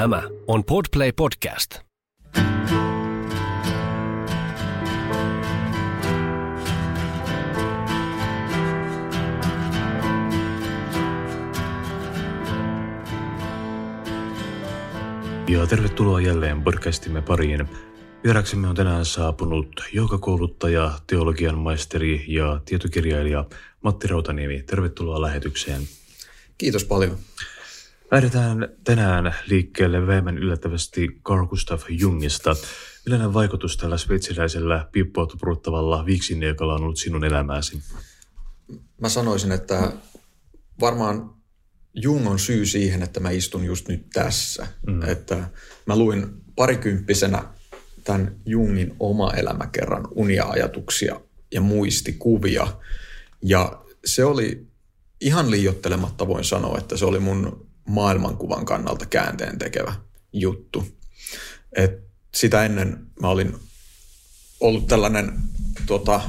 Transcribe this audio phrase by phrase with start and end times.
[0.00, 1.70] Tämä on Podplay Podcast.
[15.48, 17.68] Ja tervetuloa jälleen podcastimme pariin.
[18.24, 23.44] Vieraksemme on tänään saapunut joukakouluttaja, teologian maisteri ja tietokirjailija
[23.80, 24.62] Matti Rautaniemi.
[24.62, 25.82] Tervetuloa lähetykseen.
[26.58, 27.18] Kiitos paljon.
[28.10, 32.56] Lähdetään tänään liikkeelle vähemmän yllättävästi Carl Gustav Jungista.
[33.06, 37.82] Millainen vaikutus tällä sveitsiläisellä piippoa puruttavalla viiksineekalla on ollut sinun elämääsi?
[39.00, 39.92] Mä sanoisin, että
[40.80, 41.34] varmaan
[41.94, 44.66] Jung on syy siihen, että mä istun just nyt tässä.
[44.86, 45.02] Mm.
[45.02, 45.50] Että
[45.86, 47.44] mä luin parikymppisenä
[48.04, 51.20] tämän Jungin oma elämäkerran unia-ajatuksia
[51.52, 52.66] ja muistikuvia.
[53.42, 54.66] Ja se oli
[55.20, 59.94] ihan liiottelematta voin sanoa, että se oli mun maailmankuvan kannalta käänteen tekevä
[60.32, 60.86] juttu.
[61.72, 62.00] Et
[62.34, 63.54] sitä ennen mä olin
[64.60, 65.32] ollut tällainen
[65.86, 66.20] tota,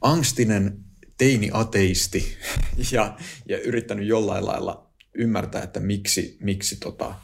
[0.00, 0.78] angstinen
[1.18, 2.36] teini-ateisti
[2.92, 3.16] ja,
[3.48, 7.14] ja yrittänyt jollain lailla ymmärtää, että miksi, miksi tota,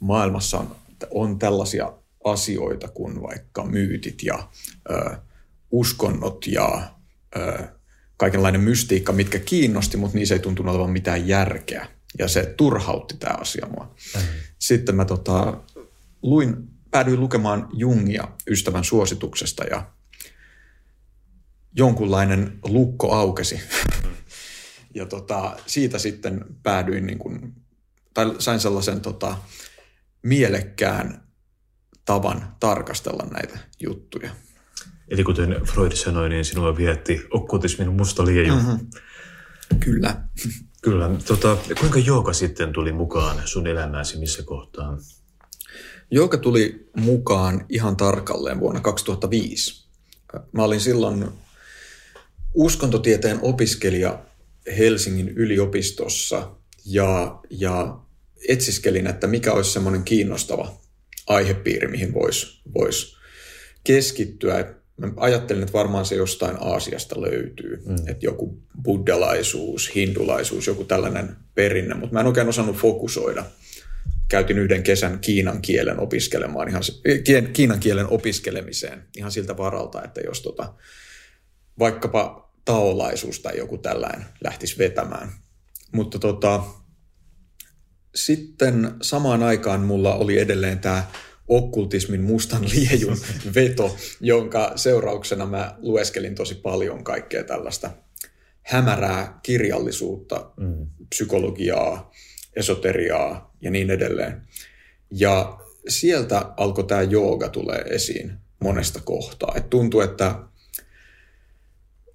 [0.00, 0.76] maailmassa on,
[1.10, 1.92] on tällaisia
[2.24, 4.48] asioita kuin vaikka myytit ja
[4.90, 5.16] ö,
[5.70, 6.90] uskonnot ja
[7.36, 7.68] ö,
[8.16, 11.97] kaikenlainen mystiikka, mitkä kiinnosti, mutta niissä ei tuntunut olevan mitään järkeä.
[12.18, 13.94] Ja se turhautti tämä asia mua.
[14.58, 15.60] Sitten mä tota,
[16.22, 16.56] luin,
[16.90, 19.90] päädyin lukemaan Jungia ystävän suosituksesta ja
[21.76, 23.60] jonkunlainen lukko aukesi.
[24.94, 27.54] ja tota, siitä sitten päädyin, niin kuin,
[28.14, 29.36] tai sain sellaisen tota,
[30.22, 31.28] mielekkään
[32.04, 34.30] tavan tarkastella näitä juttuja.
[35.08, 38.54] Eli kuten Freud sanoi, niin sinua vietti okkultismin musta lieju.
[38.54, 38.86] Mm-hmm.
[39.80, 40.22] Kyllä.
[40.82, 41.10] Kyllä.
[41.26, 44.98] Tota, kuinka jooga sitten tuli mukaan sun elämääsi missä kohtaa?
[46.10, 49.88] Jooga tuli mukaan ihan tarkalleen vuonna 2005.
[50.52, 51.28] Mä olin silloin
[52.54, 54.18] uskontotieteen opiskelija
[54.78, 56.50] Helsingin yliopistossa
[56.84, 57.98] ja, ja
[58.48, 60.80] etsiskelin, että mikä olisi semmoinen kiinnostava
[61.26, 63.16] aihepiiri, mihin voisi vois
[63.84, 64.74] keskittyä.
[64.98, 67.96] Mä ajattelin, että varmaan se jostain Aasiasta löytyy, mm.
[67.96, 73.44] että joku buddhalaisuus, hindulaisuus, joku tällainen perinne, mutta mä en oikein osannut fokusoida.
[74.28, 76.82] Käytin yhden kesän kiinan kielen opiskelemaan, ihan,
[77.52, 80.74] kiinan kielen opiskelemiseen ihan siltä varalta, että jos tota,
[81.78, 85.28] vaikkapa taolaisuus tai joku tällainen lähtisi vetämään.
[85.92, 86.62] Mutta tota,
[88.14, 91.04] sitten samaan aikaan mulla oli edelleen tämä
[91.48, 93.16] okkultismin mustan liejun
[93.54, 97.90] veto, jonka seurauksena mä lueskelin tosi paljon kaikkea tällaista
[98.62, 100.86] hämärää kirjallisuutta, mm.
[101.08, 102.12] psykologiaa,
[102.56, 104.42] esoteriaa ja niin edelleen.
[105.10, 109.54] Ja sieltä alkoi tämä jooga tulee esiin monesta kohtaa.
[109.56, 110.34] Et tuntui, että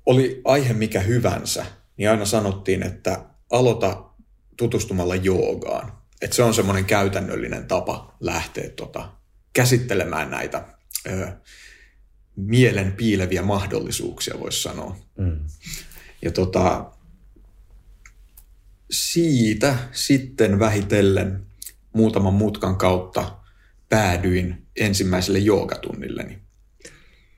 [0.06, 1.66] oli aihe mikä hyvänsä,
[1.98, 4.04] niin aina sanottiin, että aloita
[4.58, 5.98] tutustumalla joogaan.
[6.22, 9.12] Että se on semmoinen käytännöllinen tapa lähteä tota,
[9.54, 10.64] käsittelemään näitä
[11.08, 11.28] ö,
[12.36, 14.98] mielen piileviä mahdollisuuksia, voisi sanoa.
[15.18, 15.40] Mm.
[16.22, 16.92] Ja tota,
[18.92, 21.46] siitä sitten vähitellen
[21.94, 23.38] muutaman mutkan kautta
[23.90, 26.40] päädyin ensimmäiselle joogatunnilleni.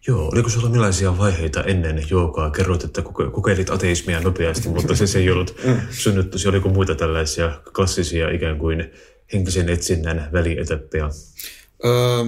[0.08, 2.52] Joo, oliko sulla millaisia vaiheita ennen joogaa?
[2.52, 3.02] Kerroit, että
[3.32, 5.82] kokeilit ateismia nopeasti, mutta se, se ei ollut mm.
[5.90, 6.48] synnyttysi.
[6.48, 8.92] Oliko muita tällaisia klassisia ikään kuin
[9.34, 11.10] henkisen etsinnän välietäppejä?
[11.86, 12.26] Öö,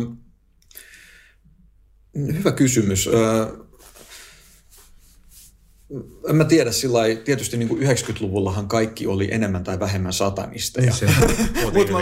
[2.16, 3.08] hyvä kysymys.
[3.08, 3.46] Öö,
[6.30, 10.94] en mä tiedä sillä tietysti niin kuin 90-luvullahan kaikki oli enemmän tai vähemmän satanisteja.
[11.64, 11.94] Mutta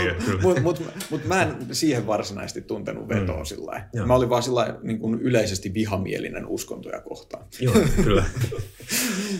[0.42, 3.44] mut, mut, mut, mä en siihen varsinaisesti tuntenut vetoa mm.
[3.44, 7.44] sillä Mä olin vaan sillä niin kuin yleisesti vihamielinen uskontoja kohtaan.
[7.60, 7.74] Joo,
[8.04, 8.24] kyllä.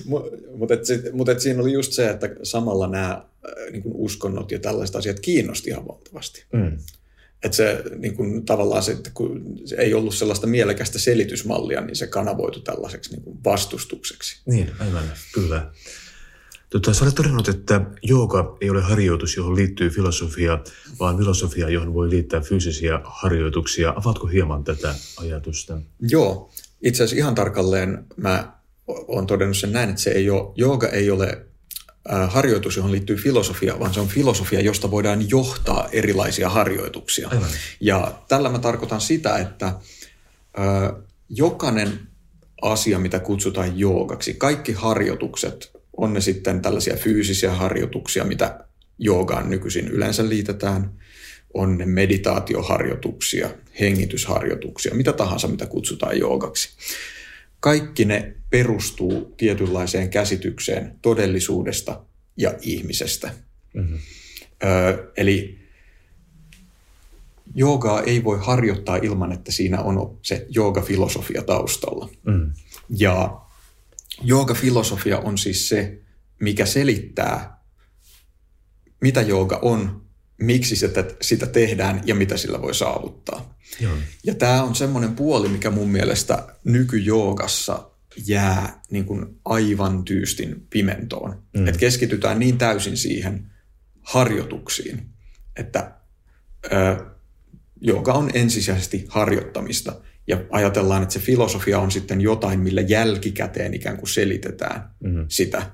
[0.58, 0.80] Mutta et,
[1.12, 3.26] mut et siinä oli just se, että samalla nämä
[3.72, 6.44] niin kuin uskonnot ja tällaiset asiat kiinnosti ihan valtavasti.
[6.52, 6.78] Mm.
[7.42, 11.96] Että se niin kuin, tavallaan se, että kun se ei ollut sellaista mielekästä selitysmallia, niin
[11.96, 14.42] se kanavoitu tällaiseksi niin kuin vastustukseksi.
[14.46, 15.02] Niin, aivan,
[15.34, 15.70] kyllä.
[16.70, 20.58] Tota, sä olet todennut, että jooga ei ole harjoitus, johon liittyy filosofia,
[21.00, 23.94] vaan filosofia, johon voi liittää fyysisiä harjoituksia.
[23.96, 25.78] Avaatko hieman tätä ajatusta?
[26.00, 26.50] Joo,
[26.82, 28.52] itse asiassa ihan tarkalleen mä
[28.86, 31.46] olen todennut sen näin, että se ei ole, jooga ei ole
[32.28, 37.28] harjoitus, johon liittyy filosofia, vaan se on filosofia, josta voidaan johtaa erilaisia harjoituksia.
[37.28, 37.48] Aivan.
[37.80, 39.72] Ja tällä mä tarkoitan sitä, että
[40.58, 40.92] ö,
[41.28, 42.00] jokainen
[42.62, 48.64] asia, mitä kutsutaan joogaksi, kaikki harjoitukset, on ne sitten tällaisia fyysisiä harjoituksia, mitä
[48.98, 50.90] joogaan nykyisin yleensä liitetään,
[51.54, 53.50] on ne meditaatioharjoituksia,
[53.80, 56.68] hengitysharjoituksia, mitä tahansa, mitä kutsutaan joogaksi.
[57.60, 62.04] Kaikki ne perustuu tietynlaiseen käsitykseen todellisuudesta
[62.36, 63.34] ja ihmisestä.
[63.74, 63.98] Mm-hmm.
[64.64, 65.58] Ö, eli
[67.54, 72.08] joogaa ei voi harjoittaa ilman, että siinä on se joogafilosofia taustalla.
[72.26, 72.52] Mm.
[72.90, 73.40] Ja
[74.22, 76.00] joogafilosofia on siis se,
[76.40, 77.62] mikä selittää,
[79.00, 80.05] mitä jooga on,
[80.38, 83.58] miksi sitä, sitä tehdään ja mitä sillä voi saavuttaa.
[83.80, 83.96] Joo.
[84.24, 87.90] Ja tämä on semmoinen puoli, mikä mun mielestä nykyjoogassa
[88.26, 91.42] jää niin kuin aivan tyystin pimentoon.
[91.56, 91.68] Mm.
[91.68, 93.50] Että keskitytään niin täysin siihen
[94.02, 95.08] harjoituksiin,
[95.56, 95.94] että
[96.64, 97.06] ö,
[97.80, 100.00] joka on ensisijaisesti harjoittamista.
[100.28, 105.24] Ja ajatellaan, että se filosofia on sitten jotain, millä jälkikäteen ikään kuin selitetään mm-hmm.
[105.28, 105.70] sitä,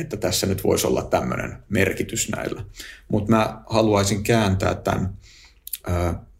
[0.00, 2.64] että tässä nyt voisi olla tämmöinen merkitys näillä.
[3.08, 5.18] Mutta mä haluaisin kääntää tämän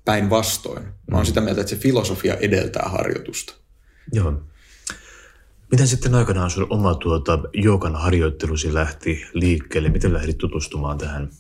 [0.05, 0.83] päinvastoin.
[0.83, 1.25] Mä oon mm-hmm.
[1.25, 3.55] sitä mieltä, että se filosofia edeltää harjoitusta.
[4.13, 4.43] Joo.
[5.71, 9.89] Miten sitten aikanaan sun oma tuota, joogan harjoittelusi lähti liikkeelle?
[9.89, 11.31] Miten lähdit tutustumaan tähän?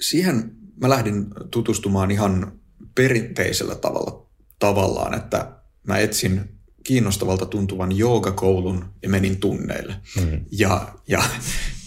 [0.00, 2.52] Siihen mä lähdin tutustumaan ihan
[2.94, 4.26] perinteisellä tavalla
[4.58, 5.52] tavallaan, että
[5.86, 9.94] mä etsin kiinnostavalta tuntuvan joogakoulun ja menin tunneille.
[10.20, 10.44] Mm.
[10.50, 11.22] Ja, ja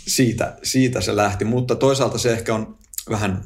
[0.07, 2.77] siitä, siitä se lähti, mutta toisaalta se ehkä on
[3.09, 3.43] vähän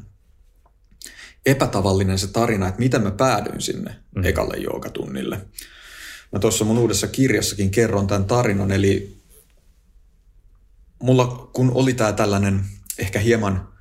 [1.45, 4.25] epätavallinen se tarina, että miten mä päädyin sinne mm.
[4.25, 5.41] ekalle joogatunnille.
[6.31, 9.17] Mä tuossa mun uudessa kirjassakin kerron tämän tarinan, eli
[10.99, 12.65] mulla kun oli tämä tällainen
[12.97, 13.71] ehkä hieman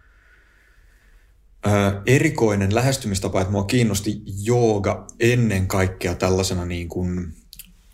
[2.07, 7.35] erikoinen lähestymistapa, että mua kiinnosti jooga ennen kaikkea tällaisena niin kuin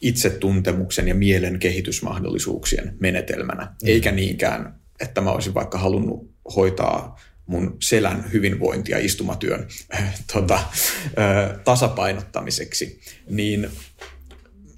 [0.00, 3.88] itsetuntemuksen ja mielen kehitysmahdollisuuksien menetelmänä, mm.
[3.88, 11.60] eikä niinkään, että mä olisin vaikka halunnut hoitaa mun selän hyvinvointia istumatyön äh, tota, äh,
[11.64, 13.00] tasapainottamiseksi,
[13.30, 13.70] niin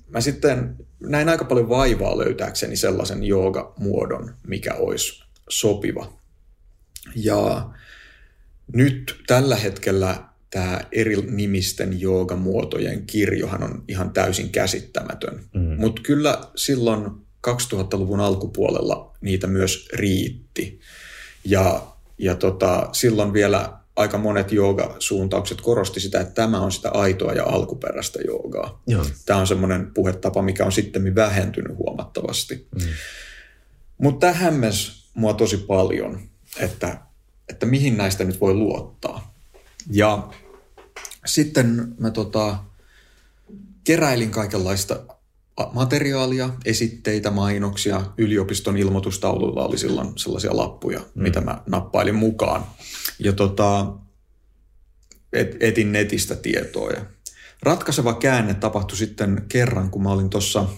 [0.08, 6.18] mä sitten näin aika paljon vaivaa löytääkseni sellaisen jooga-muodon, mikä olisi sopiva.
[7.16, 7.70] Ja
[8.72, 15.44] nyt tällä hetkellä tämä eri nimisten joogamuotojen kirjohan on ihan täysin käsittämätön.
[15.54, 15.76] Mm.
[15.76, 17.10] Mutta kyllä silloin
[17.48, 20.80] 2000-luvun alkupuolella niitä myös riitti.
[21.44, 21.82] Ja,
[22.18, 27.44] ja tota, silloin vielä aika monet joogasuuntaukset korosti sitä, että tämä on sitä aitoa ja
[27.44, 28.82] alkuperäistä joogaa.
[28.86, 29.04] Joo.
[29.26, 32.68] Tämä on semmoinen puhetapa, mikä on sitten vähentynyt huomattavasti.
[32.74, 32.88] Mm.
[33.98, 36.20] Mutta tämä hämmensi mua tosi paljon,
[36.60, 36.98] että
[37.48, 39.27] että mihin näistä nyt voi luottaa.
[39.92, 40.28] Ja
[41.26, 42.58] sitten mä tota,
[43.84, 45.04] keräilin kaikenlaista
[45.72, 48.02] materiaalia, esitteitä, mainoksia.
[48.18, 51.22] Yliopiston ilmoitustaululla oli silloin sellaisia lappuja, mm.
[51.22, 52.66] mitä mä nappailin mukaan.
[53.18, 53.92] Ja tota,
[55.32, 56.90] et, etin netistä tietoa.
[56.90, 57.06] Ja
[57.62, 60.66] ratkaiseva käänne tapahtui sitten kerran, kun mä olin tuossa–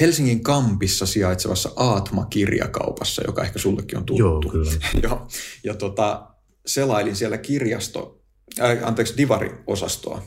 [0.00, 4.22] Helsingin Kampissa sijaitsevassa Aatma-kirjakaupassa, joka ehkä sullekin on tuttu.
[4.24, 4.72] Joo, kyllä.
[5.02, 5.26] ja,
[5.64, 6.26] ja tota,
[6.66, 8.22] selailin siellä kirjasto,
[8.60, 10.22] äh, anteeksi, divari-osastoa.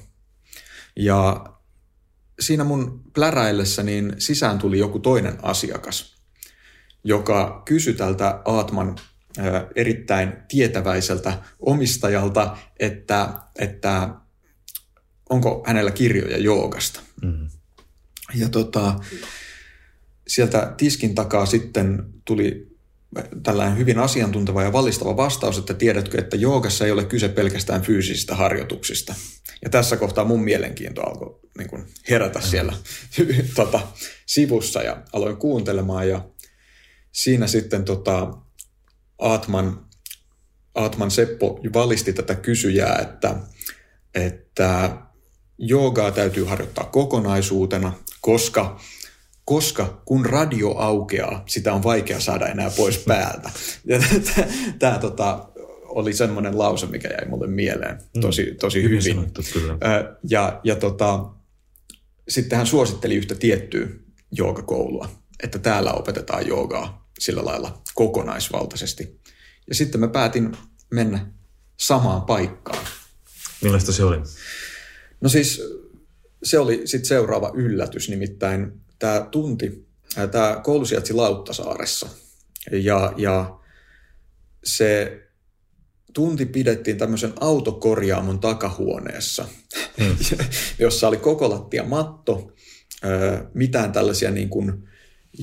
[0.96, 1.46] Ja
[2.40, 6.16] siinä mun pläräillessä niin sisään tuli joku toinen asiakas,
[7.04, 8.96] joka kysyi tältä Aatman
[9.40, 9.46] äh,
[9.76, 14.10] erittäin tietäväiseltä omistajalta, että, että
[15.30, 17.00] onko hänellä kirjoja joogasta.
[17.22, 17.50] Mm.
[18.36, 19.00] Ja tota,
[20.28, 22.75] sieltä tiskin takaa sitten tuli
[23.44, 28.36] tällainen hyvin asiantunteva ja valistava vastaus, että tiedätkö, että joogassa ei ole kyse pelkästään fyysisistä
[28.36, 29.16] harjoituksista.
[29.64, 32.74] Ja tässä kohtaa mun mielenkiinto alkoi niin kuin herätä siellä
[33.56, 33.80] tota,
[34.26, 36.30] sivussa ja aloin kuuntelemaan ja
[37.12, 38.38] siinä sitten tota,
[39.20, 39.86] Atman,
[40.76, 43.36] Atman Seppo valisti tätä kysyjää, että,
[44.16, 44.98] että
[45.58, 48.80] joogaa täytyy harjoittaa kokonaisuutena, koska
[49.46, 53.52] koska kun radio aukeaa, sitä on vaikea saada enää pois päältä.
[54.80, 55.50] Tämä tota,
[55.84, 58.22] oli semmoinen lause, mikä jäi mulle mieleen mm.
[58.22, 59.04] tosi, tosi hyvin.
[59.04, 59.16] hyvin.
[59.16, 59.78] Sanottu, kyllä.
[60.30, 61.26] Ja, ja tota,
[62.30, 63.88] sitten hän suositteli yhtä tiettyä
[64.32, 65.10] joogakoulua,
[65.44, 69.20] että täällä opetetaan joogaa sillä lailla kokonaisvaltaisesti.
[69.70, 70.58] Ja sitten mä päätin
[70.92, 71.32] mennä
[71.78, 72.86] samaan paikkaan.
[73.62, 74.18] Millaista se oli?
[75.22, 75.62] No siis
[76.44, 79.86] se oli sitten seuraava yllätys, nimittäin tämä tunti,
[80.32, 82.08] tämä koulu sijaitsi Lauttasaaressa
[82.72, 83.60] ja, ja
[84.64, 85.22] se
[86.14, 89.48] tunti pidettiin tämmöisen autokorjaamon takahuoneessa,
[90.00, 90.16] hmm.
[90.80, 92.52] jossa oli koko lattia matto,
[93.54, 94.88] mitään tällaisia niin kuin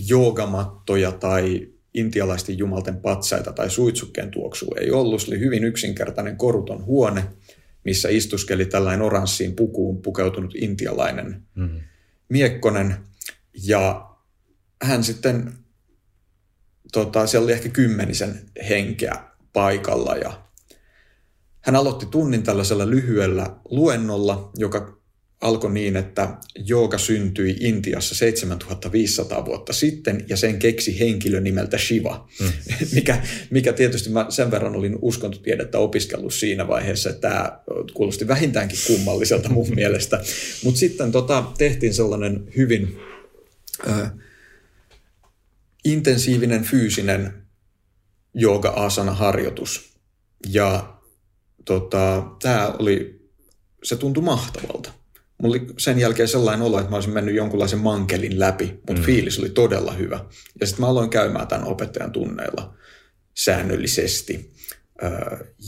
[0.09, 5.23] joogamattoja tai intialaisten jumalten patsaita tai suitsukkeen tuoksua ei ollut.
[5.23, 7.25] Se oli hyvin yksinkertainen koruton huone,
[7.85, 11.81] missä istuskeli tällainen oranssiin pukuun pukeutunut intialainen mm.
[12.29, 12.97] miekkonen.
[13.63, 14.09] Ja
[14.83, 15.53] hän sitten,
[16.93, 20.43] tota, siellä oli ehkä kymmenisen henkeä paikalla ja
[21.61, 25.03] hän aloitti tunnin tällaisella lyhyellä luennolla, joka
[25.43, 32.29] alkoi niin, että jooga syntyi Intiassa 7500 vuotta sitten ja sen keksi henkilö nimeltä Shiva,
[32.41, 32.53] mm.
[32.95, 37.61] mikä, mikä tietysti mä sen verran olin uskontotiedettä opiskellut siinä vaiheessa, että tämä
[37.95, 40.21] kuulosti vähintäänkin kummalliselta mun mielestä.
[40.65, 42.97] Mutta sitten tota, tehtiin sellainen hyvin
[43.87, 44.07] ö,
[45.85, 47.47] intensiivinen fyysinen
[48.35, 49.99] jooga-asana-harjoitus
[50.49, 50.99] ja
[51.65, 53.29] tota, tämä oli,
[53.83, 54.93] se tuntui mahtavalta
[55.43, 59.07] mulla oli sen jälkeen sellainen olo, että mä olisin mennyt jonkunlaisen mankelin läpi, mutta mm.
[59.07, 60.25] fiilis oli todella hyvä.
[60.61, 62.75] Ja sitten mä aloin käymään tämän opettajan tunneilla
[63.35, 64.53] säännöllisesti.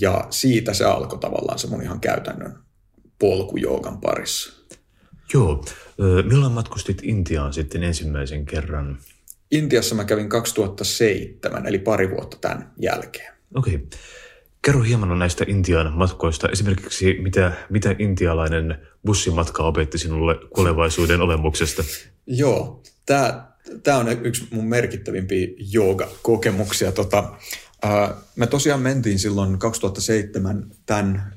[0.01, 2.59] Ja siitä se alkoi tavallaan se mun ihan käytännön
[3.19, 4.53] polku joogan parissa.
[5.35, 5.65] Joo.
[6.25, 8.99] Milloin matkustit Intiaan sitten ensimmäisen kerran?
[9.51, 13.35] Intiassa mä kävin 2007, eli pari vuotta tämän jälkeen.
[13.55, 13.75] Okei.
[13.75, 13.87] Okay.
[14.65, 16.49] Kerro hieman näistä Intian matkoista.
[16.49, 21.85] Esimerkiksi mitä, mitä intialainen bussimatka opetti sinulle kuolevaisuuden olemuksesta?
[22.27, 23.47] Joo, tämä,
[23.83, 26.93] tämä on yksi mun merkittävimpiä jooga-kokemuksia.
[26.93, 27.35] Tota,
[27.83, 31.34] ää, me tosiaan mentiin silloin 2007 tämän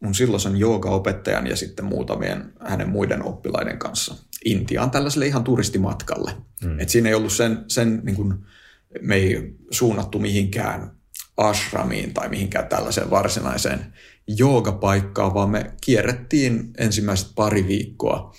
[0.00, 6.30] mun silloisen jooga-opettajan ja sitten muutamien hänen muiden oppilaiden kanssa Intiaan tällaiselle ihan turistimatkalle.
[6.64, 6.80] Hmm.
[6.80, 8.34] Et siinä ei ollut sen, sen niin kuin,
[9.00, 10.90] me ei suunnattu mihinkään
[11.36, 13.92] ashramiin tai mihinkään tällaiseen varsinaiseen
[14.26, 18.34] joogapaikkaan, vaan me kierrettiin ensimmäiset pari viikkoa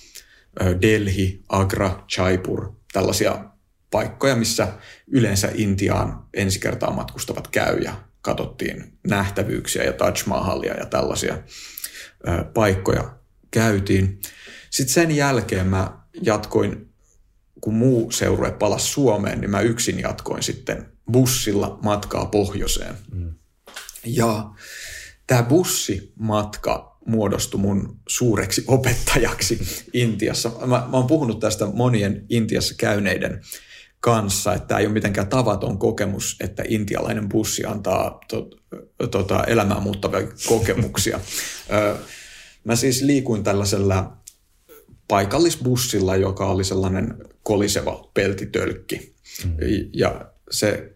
[0.82, 3.46] Delhi, Agra, Jaipur, tällaisia
[3.92, 4.68] paikkoja, missä
[5.08, 7.96] yleensä Intiaan ensi kertaa matkustavat käy ja
[8.28, 11.38] katsottiin nähtävyyksiä ja Taj Mahalia ja tällaisia
[12.54, 13.18] paikkoja
[13.52, 14.20] käytiin.
[14.70, 16.90] Sitten sen jälkeen mä jatkoin,
[17.62, 22.96] kun muu seurue palasi Suomeen, niin mä yksin jatkoin sitten bussilla matkaa pohjoiseen.
[23.12, 23.34] Mm.
[24.06, 24.50] Ja
[25.28, 29.60] tämä bussimatka muodostui mun suureksi opettajaksi
[29.94, 30.50] Intiassa.
[30.50, 33.42] Mä, mä oon puhunut tästä monien Intiassa käyneiden
[34.00, 38.50] kanssa, että tämä ei ole mitenkään tavaton kokemus, että intialainen bussi antaa to,
[39.12, 41.20] tota, elämää muuttavia kokemuksia.
[42.64, 44.18] Mä siis liikuin tällaisella
[45.08, 49.16] paikallisbussilla, joka oli sellainen koliseva peltitölkki.
[49.46, 49.56] Mm.
[49.94, 50.94] Ja se,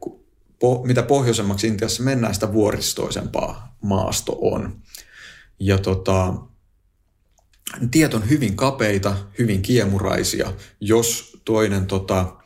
[0.84, 4.81] mitä pohjoisemmaksi Intiassa mennään, sitä vuoristoisempaa maasto on.
[5.60, 6.34] Ja tota,
[7.91, 10.53] tiet on hyvin kapeita, hyvin kiemuraisia.
[10.79, 12.40] Jos toinen tota,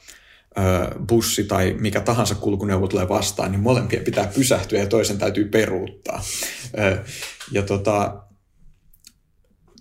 [1.07, 6.23] bussi tai mikä tahansa kulkuneuvo tulee vastaan, niin molempien pitää pysähtyä ja toisen täytyy peruuttaa.
[7.51, 8.23] Ja tota,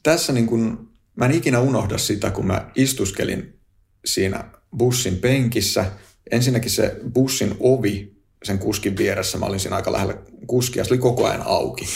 [0.02, 3.59] tässä niin kun, mä en ikinä unohda sitä, kun mä istuskelin
[4.04, 4.45] siinä
[4.76, 5.85] bussin penkissä
[6.31, 10.14] ensinnäkin se bussin ovi sen kuskin vieressä, mä olin siinä aika lähellä
[10.47, 11.88] kuskia, se oli koko ajan auki.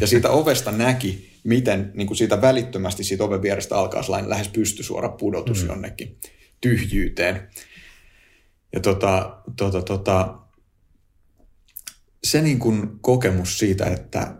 [0.00, 4.48] Ja siitä ovesta näki, miten niin kuin siitä välittömästi siitä oven vierestä alkaa sellainen lähes
[4.48, 5.68] pystysuora pudotus mm.
[5.68, 6.18] jonnekin
[6.60, 7.48] tyhjyyteen.
[8.72, 10.38] Ja tota, tota, tota,
[12.24, 14.34] se niin kuin kokemus siitä, että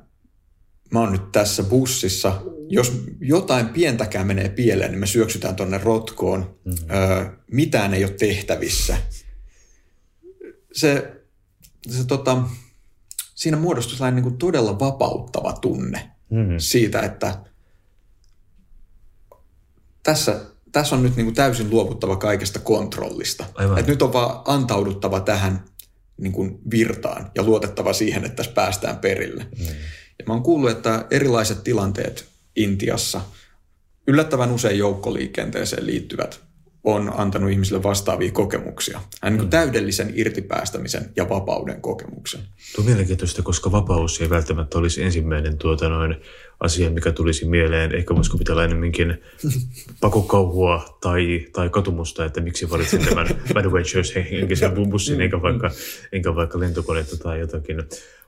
[0.90, 6.58] mä oon nyt tässä bussissa, jos jotain pientäkään menee pieleen, niin me syöksytään tonne rotkoon,
[6.64, 6.90] mm-hmm.
[6.90, 8.96] öö, mitään ei ole tehtävissä–
[10.72, 11.20] se,
[11.90, 12.42] se tota,
[13.34, 16.58] siinä muodostui sellainen niin kuin todella vapauttava tunne mm-hmm.
[16.58, 17.44] siitä, että
[20.02, 23.44] tässä, tässä on nyt niin kuin täysin luovuttava kaikesta kontrollista.
[23.76, 25.64] Et nyt on vaan antauduttava tähän
[26.16, 29.46] niin kuin virtaan ja luotettava siihen, että tässä päästään perille.
[29.58, 29.66] Mm.
[30.18, 33.20] Ja mä oon kuullut, että erilaiset tilanteet Intiassa
[34.06, 36.40] yllättävän usein joukkoliikenteeseen liittyvät
[36.84, 39.00] on antanut ihmisille vastaavia kokemuksia.
[39.22, 39.50] Hän niin mm.
[39.50, 42.40] täydellisen irtipäästämisen ja vapauden kokemuksen.
[42.40, 46.16] Tuo on mielenkiintoista, koska vapaus ei välttämättä olisi ensimmäinen tuota noin,
[46.60, 47.94] asia, mikä tulisi mieleen.
[47.94, 49.22] Ehkä voisiko pitää olla enemmänkin
[50.00, 55.70] pakokauhua tai, tai katumusta, että miksi valitsin tämän Adventures henkisen bussin, enkä vaikka,
[56.12, 57.82] enkä vaikka lentokonetta tai jotakin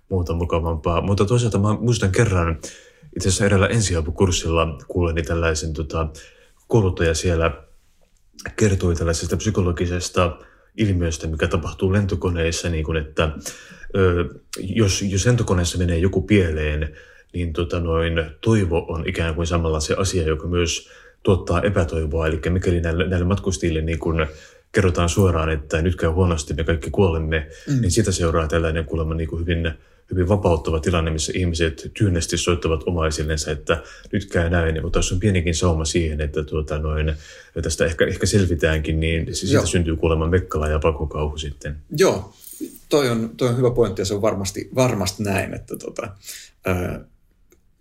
[0.09, 1.01] muuta mukavampaa.
[1.01, 2.59] Mutta toisaalta mä muistan kerran
[3.17, 6.09] itse asiassa eräällä ensiapukurssilla kuuleni tällaisen tota,
[6.69, 7.63] kouluttaja siellä
[8.57, 10.39] kertoi tällaisesta psykologisesta
[10.77, 13.31] ilmiöstä, mikä tapahtuu lentokoneissa, niin kuin että
[13.97, 14.25] ö,
[14.59, 16.97] jos, jos lentokoneessa menee joku pieleen,
[17.33, 20.89] niin tota noin, toivo on ikään kuin samalla se asia, joka myös
[21.23, 22.27] tuottaa epätoivoa.
[22.27, 24.27] Eli mikäli näille, näille matkustajille niin kuin
[24.73, 27.81] kerrotaan suoraan, että nyt käy huonosti, me kaikki kuolemme, mm.
[27.81, 29.73] niin siitä seuraa tällainen kuulemma niin kuin hyvin,
[30.11, 35.21] hyvin vapauttava tilanne, missä ihmiset tyynesti soittavat omaisillensa, että nyt käy näin, mutta jos on
[35.21, 37.15] pienikin sauma siihen, että tuota noin,
[37.63, 39.67] tästä ehkä, ehkä selvitäänkin, niin siitä Joo.
[39.67, 41.77] syntyy kuulemma mekkala ja pakokauhu sitten.
[41.97, 42.33] Joo,
[42.89, 46.09] toi on, toi on hyvä pointti ja se on varmasti, varmasti näin, että tota,
[46.67, 47.05] ää,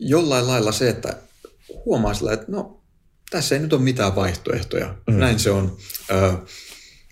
[0.02, 1.18] jollain lailla se, että
[1.86, 2.82] huomaa sillä, että no
[3.30, 5.14] tässä ei nyt ole mitään vaihtoehtoja, mm.
[5.14, 5.78] näin se on,
[6.10, 6.38] ää,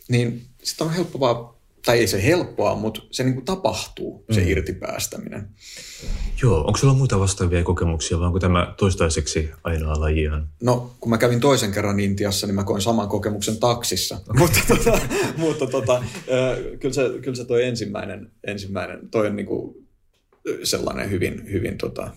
[0.08, 4.48] niin sitten on helppoa tai ei se helppoa, mutta se niin kuin tapahtuu, se mm.
[4.48, 5.50] irtipäästäminen.
[6.41, 10.50] Joo, onko sulla muita vastaavia kokemuksia vai onko tämä toistaiseksi ainoa lajiaan?
[10.63, 14.15] No, kun mä kävin toisen kerran Intiassa, niin mä koin saman kokemuksen taksissa.
[14.15, 14.39] Okay.
[14.39, 15.00] mutta tota,
[15.38, 16.03] mutta tota,
[16.79, 19.88] kyllä, se, kyllä se toi ensimmäinen, ensimmäinen toi on niin kuin
[20.63, 22.12] sellainen hyvin, hyvin tota,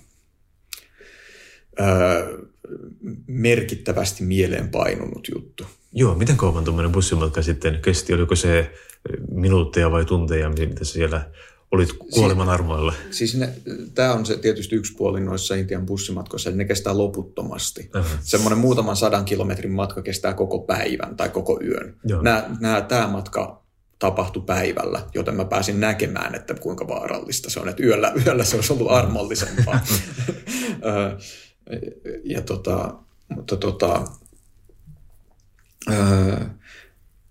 [3.27, 5.67] merkittävästi mieleen painunut juttu.
[5.93, 8.15] Joo, miten kauan tuommoinen bussimatka sitten kesti?
[8.15, 8.71] Oliko se
[9.31, 11.31] minuutteja vai tunteja, mitä siellä
[11.73, 12.95] olit kuoleman armoilla?
[13.11, 13.45] Siis, siis
[13.95, 17.91] tämä on se tietysti yksi puoli noissa Intian bussimatkoissa, että ne kestää loputtomasti.
[17.97, 18.11] Uh-huh.
[18.21, 21.97] Semmoinen muutaman sadan kilometrin matka kestää koko päivän tai koko yön.
[22.83, 23.63] tämä matka
[23.99, 27.69] tapahtui päivällä, joten mä pääsin näkemään, että kuinka vaarallista se on.
[27.69, 29.81] Että yöllä, yöllä se olisi ollut armollisempaa.
[32.25, 32.95] ja tota,
[33.29, 34.05] mutta tota,
[35.91, 36.37] öö,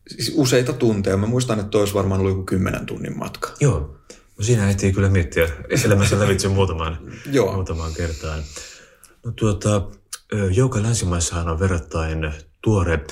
[0.08, 1.18] siis useita tunteja.
[1.18, 3.52] Mä muistan, että olisi varmaan ollut joku kymmenen tunnin matka.
[3.60, 3.96] Joo.
[4.38, 5.50] No siinä ehtii kyllä miettiä
[5.86, 6.98] elämässä lävitse muutamaan,
[7.32, 7.54] Joo.
[7.54, 8.44] muutamaan kertaan.
[9.26, 9.82] No tuota,
[10.52, 13.06] Jouka länsimaissahan on verrattain tuore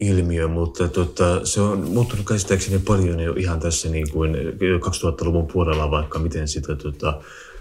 [0.00, 5.90] ilmiö, mutta tuota, se on muuttunut käsittääkseni paljon jo ihan tässä niin kuin 2000-luvun puolella,
[5.90, 7.20] vaikka miten sitä tuota,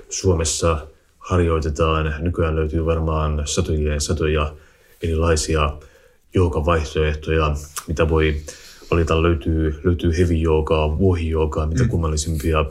[0.09, 0.87] Suomessa
[1.23, 2.15] harjoitetaan.
[2.19, 4.55] Nykyään löytyy varmaan satoja ja satoja
[5.03, 5.73] erilaisia
[6.33, 7.55] joukavaihtoehtoja,
[7.87, 8.41] mitä voi
[8.91, 9.21] valita.
[9.21, 11.89] Löytyy, löytyy heavy joogaa, vuohijoogaa, mitä mm.
[11.89, 12.65] kummallisimpia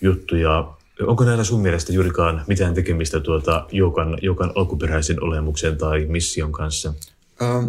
[0.00, 0.72] juttuja.
[1.06, 6.94] Onko näillä sun mielestä juurikaan mitään tekemistä tuota joukan, joukan alkuperäisen olemuksen tai mission kanssa?
[7.42, 7.66] Ähm,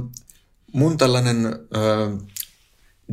[0.74, 2.20] mun tällainen äh,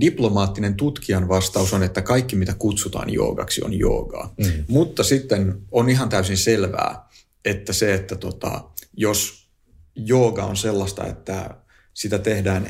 [0.01, 4.35] diplomaattinen tutkijan vastaus on, että kaikki mitä kutsutaan joogaksi on joogaa.
[4.37, 4.64] Mm.
[4.68, 7.10] Mutta sitten on ihan täysin selvää,
[7.44, 8.64] että se, että tota,
[8.96, 9.48] jos
[9.94, 11.61] jooga on sellaista, että
[11.94, 12.66] sitä tehdään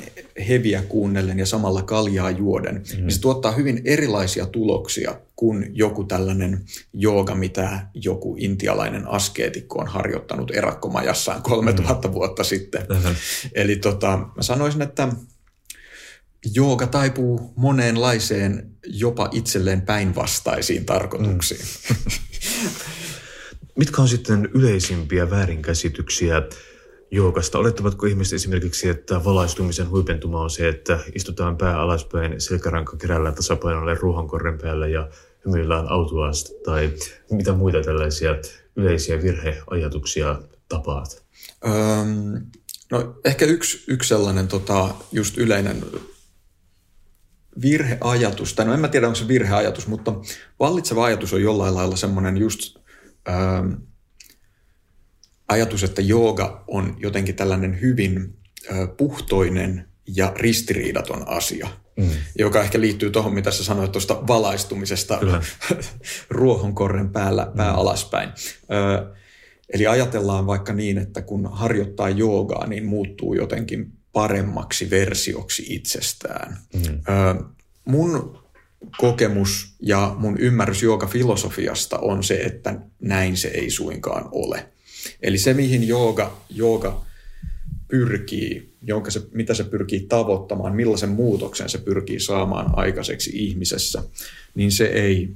[0.48, 3.00] heviä kuunnellen ja samalla kaljaa juoden, mm.
[3.00, 9.86] niin se tuottaa hyvin erilaisia tuloksia kuin joku tällainen jooga, mitä joku intialainen askeetikko on
[9.86, 12.14] harjoittanut erakkomajassaan 3000 mm.
[12.14, 12.86] vuotta sitten.
[12.88, 13.14] Mm-hmm.
[13.54, 15.08] Eli tota, mä sanoisin, että
[16.54, 21.60] jooga taipuu moneenlaiseen, jopa itselleen päinvastaisiin tarkoituksiin.
[21.60, 21.96] Mm.
[23.80, 26.42] Mitkä on sitten yleisimpiä väärinkäsityksiä
[27.10, 27.58] joogasta?
[27.58, 33.94] Olettavatko ihmiset esimerkiksi, että valaistumisen huipentuma on se, että istutaan pää alaspäin, selkäranka kerällään tasapainolle
[33.94, 35.08] ruohonkorren päällä ja
[35.44, 36.52] hymyillään autuaasti?
[36.64, 36.90] Tai
[37.30, 38.34] mitä muita tällaisia
[38.76, 41.22] yleisiä virheajatuksia tapaat?
[41.64, 42.46] Öm,
[42.90, 45.84] no ehkä yksi, yksi sellainen tota, just yleinen
[47.62, 50.14] virheajatus, tai no en mä tiedä onko se virheajatus, mutta
[50.60, 52.79] vallitseva ajatus on jollain lailla semmoinen just
[53.28, 53.72] ähm,
[55.48, 58.38] ajatus, että jooga on jotenkin tällainen hyvin
[58.70, 62.10] äh, puhtoinen ja ristiriidaton asia, mm.
[62.38, 65.20] joka ehkä liittyy tuohon, mitä sä sanoit tuosta valaistumisesta
[66.30, 67.78] ruohonkorren päällä, pää mm.
[67.78, 68.28] alaspäin.
[68.28, 69.16] Äh,
[69.72, 76.58] eli ajatellaan vaikka niin, että kun harjoittaa joogaa, niin muuttuu jotenkin paremmaksi versioksi itsestään.
[76.74, 77.00] Mm.
[77.84, 78.39] Mun
[78.98, 84.66] kokemus ja mun ymmärrys filosofiasta on se, että näin se ei suinkaan ole.
[85.22, 87.04] Eli se, mihin jooga, jooga
[87.88, 94.02] pyrkii, jonka se, mitä se pyrkii tavoittamaan, millaisen muutoksen se pyrkii saamaan aikaiseksi ihmisessä,
[94.54, 95.30] niin se ei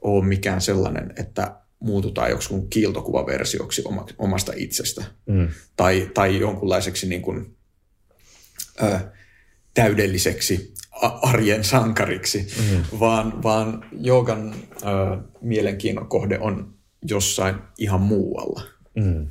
[0.00, 3.82] ole mikään sellainen, että muututaan joku kiiltokuvaversioksi
[4.18, 5.48] omasta itsestä mm.
[5.76, 7.56] tai, tai jonkunlaiseksi niin kuin,
[8.82, 8.98] ö,
[9.74, 12.98] täydelliseksi arjen sankariksi, mm.
[13.00, 14.86] vaan, vaan joogan ö,
[15.40, 16.74] mielenkiinnon kohde on
[17.08, 18.62] jossain ihan muualla.
[18.94, 19.26] Mm.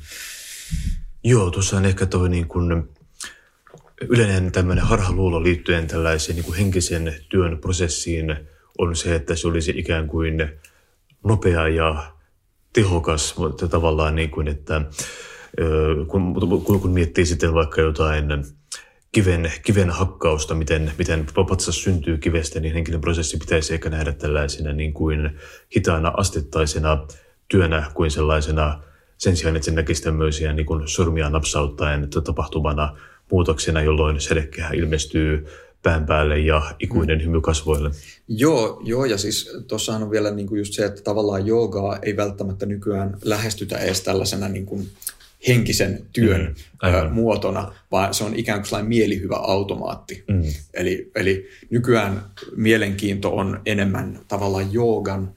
[1.24, 2.84] Joo, tuossa on ehkä toi niin kuin
[4.02, 8.36] yleinen tämmöinen harhaluulo liittyen tällaiseen niin kuin henkisen työn prosessiin
[8.78, 10.50] on se, että se olisi ikään kuin
[11.24, 12.12] nopea ja
[12.74, 14.82] tehokas, mutta tavallaan niin kuin, että
[16.08, 18.26] kun, kun miettii sitten vaikka jotain
[19.18, 24.74] kiven, kiven hakkausta, miten, miten patsas syntyy kivestä, niin henkinen prosessi pitäisi ehkä nähdä tällaisena
[24.74, 25.32] niin kuin
[25.76, 27.08] hitaana astettaisena
[27.48, 28.84] työnä kuin sellaisena
[29.18, 32.98] sen sijaan, että se näkisi tämmöisiä niin kuin sormia napsauttaen tapahtuvana
[33.32, 35.48] muutoksena, jolloin sedekehä ilmestyy
[35.84, 37.92] pään päälle ja ikuinen hymy kasvoille.
[38.28, 42.18] Joo, joo, ja siis tuossahan on vielä niin kuin just se, että tavallaan joogaa ei
[42.18, 44.90] välttämättä nykyään lähestytä edes tällaisena niin kuin
[45.48, 47.14] henkisen työn mm, aivan.
[47.14, 50.24] muotona, vaan se on ikään kuin sellainen mielihyvä automaatti.
[50.28, 50.44] Mm.
[50.74, 52.24] Eli, eli nykyään
[52.56, 55.36] mielenkiinto on enemmän tavallaan joogan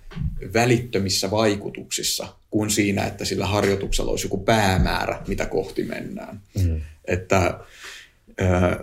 [0.55, 6.41] välittömissä vaikutuksissa kuin siinä, että sillä harjoituksella olisi joku päämäärä, mitä kohti mennään.
[6.65, 6.81] Mm.
[7.05, 7.61] Että
[8.43, 8.79] äh,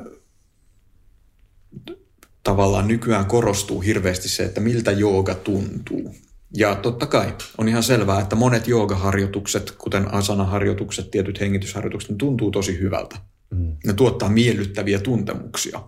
[2.43, 6.15] tavallaan nykyään korostuu hirveästi se, että miltä jooga tuntuu.
[6.55, 12.51] Ja totta kai on ihan selvää, että monet joogaharjoitukset, kuten asana-harjoitukset, tietyt hengitysharjoitukset, ne tuntuu
[12.51, 13.15] tosi hyvältä.
[13.51, 13.77] Mm.
[13.85, 15.83] Ne tuottaa miellyttäviä tuntemuksia.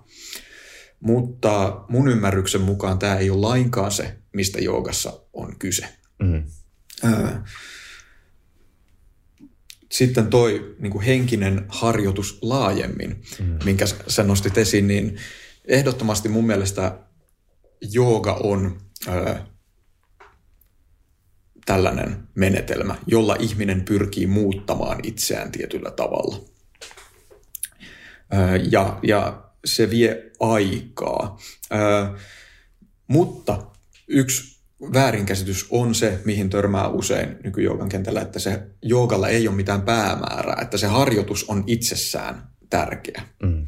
[0.99, 5.87] Mutta mun ymmärryksen mukaan tämä ei ole lainkaan se, mistä joogassa on kyse.
[6.23, 6.43] Mm.
[9.91, 13.57] Sitten toi niin kuin henkinen harjoitus laajemmin, mm.
[13.65, 15.17] minkä sä nostit esiin, niin
[15.65, 16.99] ehdottomasti mun mielestä
[17.81, 18.81] jooga on
[21.69, 26.45] tällainen menetelmä, jolla ihminen pyrkii muuttamaan itseään tietyllä tavalla.
[28.71, 31.37] Ja, ja se vie aikaa.
[33.07, 33.63] Mutta
[34.07, 34.59] yksi
[34.93, 40.61] väärinkäsitys on se, mihin törmää usein nykyjoukan kentällä, että se joogalla ei ole mitään päämäärää,
[40.61, 43.21] että se harjoitus on itsessään tärkeä.
[43.43, 43.65] Mm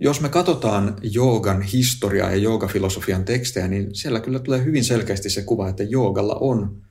[0.00, 5.42] jos me katsotaan joogan historiaa ja joogafilosofian tekstejä, niin siellä kyllä tulee hyvin selkeästi se
[5.42, 6.82] kuva, että joogalla on,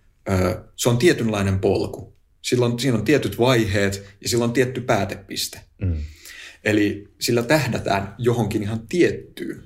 [0.75, 2.15] se on tietynlainen polku.
[2.41, 5.61] Silloin, siinä on tietyt vaiheet ja sillä on tietty päätepiste.
[5.81, 5.95] Mm.
[6.63, 9.63] Eli sillä tähdätään johonkin ihan tiettyyn.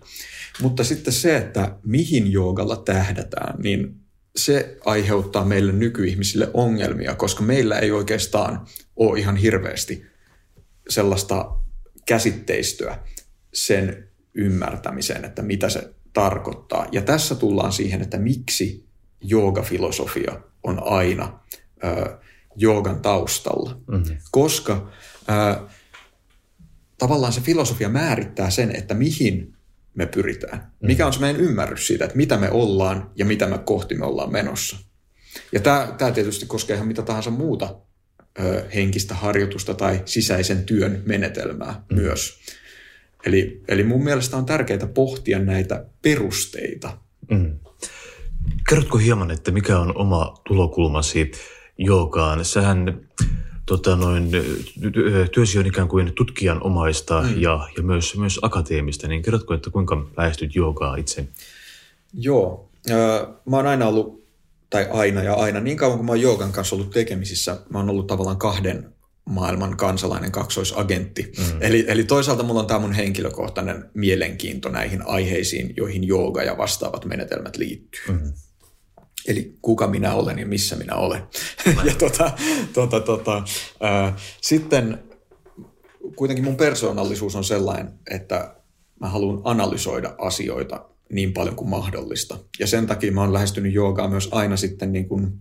[0.61, 3.95] Mutta sitten se, että mihin joogalla tähdätään, niin
[4.35, 10.05] se aiheuttaa meille nykyihmisille ongelmia, koska meillä ei oikeastaan ole ihan hirveästi
[10.89, 11.55] sellaista
[12.05, 12.99] käsitteistöä,
[13.53, 16.87] sen ymmärtämiseen, että mitä se tarkoittaa.
[16.91, 18.85] Ja tässä tullaan siihen, että miksi
[19.21, 21.39] joogafilosofia on aina
[21.83, 22.17] ö,
[22.55, 23.81] joogan taustalla.
[23.87, 24.17] Mm-hmm.
[24.31, 24.91] Koska
[25.29, 25.67] ö,
[26.97, 29.53] tavallaan se filosofia määrittää sen, että mihin
[29.93, 30.57] me pyritään.
[30.57, 30.87] Mm-hmm.
[30.87, 34.05] Mikä on se meidän ymmärrys siitä, että mitä me ollaan ja mitä me kohti me
[34.05, 34.77] ollaan menossa.
[35.51, 37.75] Ja tämä, tämä tietysti koskee ihan mitä tahansa muuta
[38.39, 42.01] ö, henkistä harjoitusta tai sisäisen työn menetelmää mm-hmm.
[42.01, 42.39] myös.
[43.25, 46.97] Eli, eli mun mielestä on tärkeää pohtia näitä perusteita.
[47.31, 47.59] Mm.
[48.69, 51.31] Kerrotko hieman, että mikä on oma tulokulmasi
[51.77, 52.45] joogaan?
[52.45, 53.01] Sähän
[53.65, 54.31] tota noin,
[55.31, 57.41] työsi on ikään kuin tutkijan omaista mm.
[57.41, 61.27] ja, ja myös, myös akateemista, niin kerrotko, että kuinka lähestyt joogaa itse?
[62.13, 62.69] Joo,
[63.49, 64.23] mä oon aina ollut,
[64.69, 67.89] tai aina ja aina, niin kauan kuin mä oon joogan kanssa ollut tekemisissä, mä oon
[67.89, 68.92] ollut tavallaan kahden
[69.25, 71.31] maailman kansalainen kaksoisagentti.
[71.37, 71.61] Mm.
[71.61, 77.05] Eli, eli toisaalta mulla on tämä mun henkilökohtainen mielenkiinto näihin aiheisiin, joihin jooga ja vastaavat
[77.05, 78.01] menetelmät liittyy.
[78.07, 78.33] Mm.
[79.27, 81.23] Eli kuka minä olen ja missä minä olen.
[81.89, 82.31] ja tota,
[82.73, 83.43] tota, tota,
[83.79, 85.03] ää, sitten
[86.15, 88.55] kuitenkin mun persoonallisuus on sellainen, että
[88.99, 92.39] mä haluan analysoida asioita niin paljon kuin mahdollista.
[92.59, 95.27] Ja sen takia mä oon lähestynyt joogaa myös aina sitten niin kuin–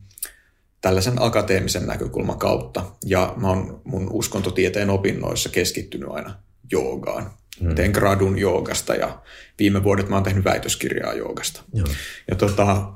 [0.82, 2.84] tällaisen akateemisen näkökulman kautta.
[3.04, 6.34] Ja mä oon mun uskontotieteen opinnoissa keskittynyt aina
[6.72, 7.30] joogaan.
[7.60, 7.74] Hmm.
[7.74, 9.22] Teen gradun joogasta ja
[9.58, 11.62] viime vuodet mä oon tehnyt väitöskirjaa joogasta.
[11.74, 11.86] Joo.
[12.28, 12.92] Ja tota,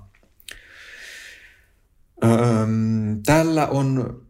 [2.25, 4.23] ähm, tällä on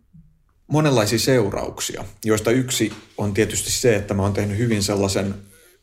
[0.67, 5.35] monenlaisia seurauksia, joista yksi on tietysti se, että mä oon tehnyt hyvin sellaisen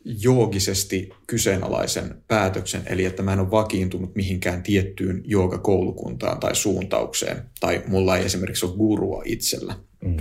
[0.06, 7.84] joogisesti kyseenalaisen päätöksen, eli että mä en ole vakiintunut mihinkään tiettyyn joogakoulukuntaan tai suuntaukseen, tai
[7.88, 10.18] mulla ei esimerkiksi ole gurua itsellä, mm.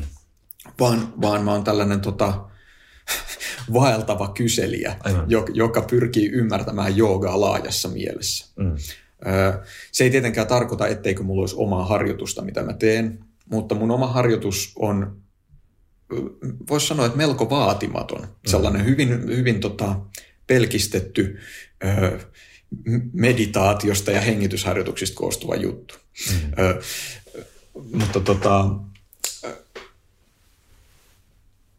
[0.81, 2.45] vaan, vaan mä oon tällainen tota,
[3.73, 8.53] vaeltava kyselijä, joka, joka pyrkii ymmärtämään joogaa laajassa mielessä.
[8.57, 8.75] Mm.
[9.93, 14.07] Se ei tietenkään tarkoita, etteikö mulla olisi omaa harjoitusta, mitä mä teen, mutta mun oma
[14.07, 15.22] harjoitus on
[16.71, 18.21] voisi sanoa, että melko vaatimaton.
[18.21, 18.29] Mm.
[18.47, 20.01] Sellainen hyvin, hyvin tota,
[20.47, 21.39] pelkistetty
[21.85, 22.19] ö,
[23.13, 25.95] meditaatiosta ja hengitysharjoituksista koostuva juttu.
[26.31, 26.53] Mm.
[26.59, 26.81] Ö,
[27.93, 28.71] mutta tota,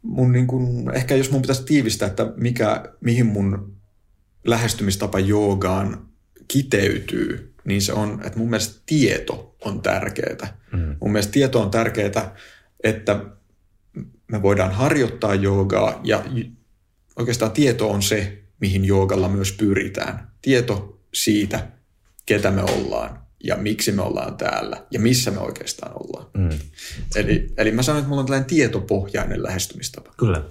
[0.02, 3.74] mun niin kun, ehkä jos mun pitäisi tiivistää, että mikä, mihin mun
[4.44, 6.08] lähestymistapa joogaan
[6.48, 10.58] kiteytyy, niin se on, että mun mielestä tieto on tärkeää.
[10.72, 10.96] Mm.
[11.02, 12.36] Mun mielestä tieto on tärkeää,
[12.84, 13.26] että
[14.34, 16.24] me voidaan harjoittaa joogaa ja
[17.16, 20.32] oikeastaan tieto on se, mihin joogalla myös pyritään.
[20.42, 21.68] Tieto siitä,
[22.26, 26.26] ketä me ollaan ja miksi me ollaan täällä ja missä me oikeastaan ollaan.
[26.38, 26.60] Mm.
[27.16, 30.14] Eli, eli mä sanon, että mulla on tällainen tietopohjainen lähestymistapa.
[30.18, 30.44] Kyllä.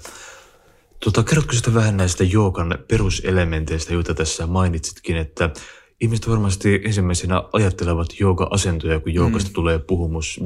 [1.04, 5.50] Tota, kerrotko sitä vähän näistä joogan peruselementeistä, joita tässä mainitsitkin, että
[6.00, 9.54] ihmiset varmasti ensimmäisenä ajattelevat jooga-asentoja, kun joogasta mm.
[9.54, 10.40] tulee puhumus,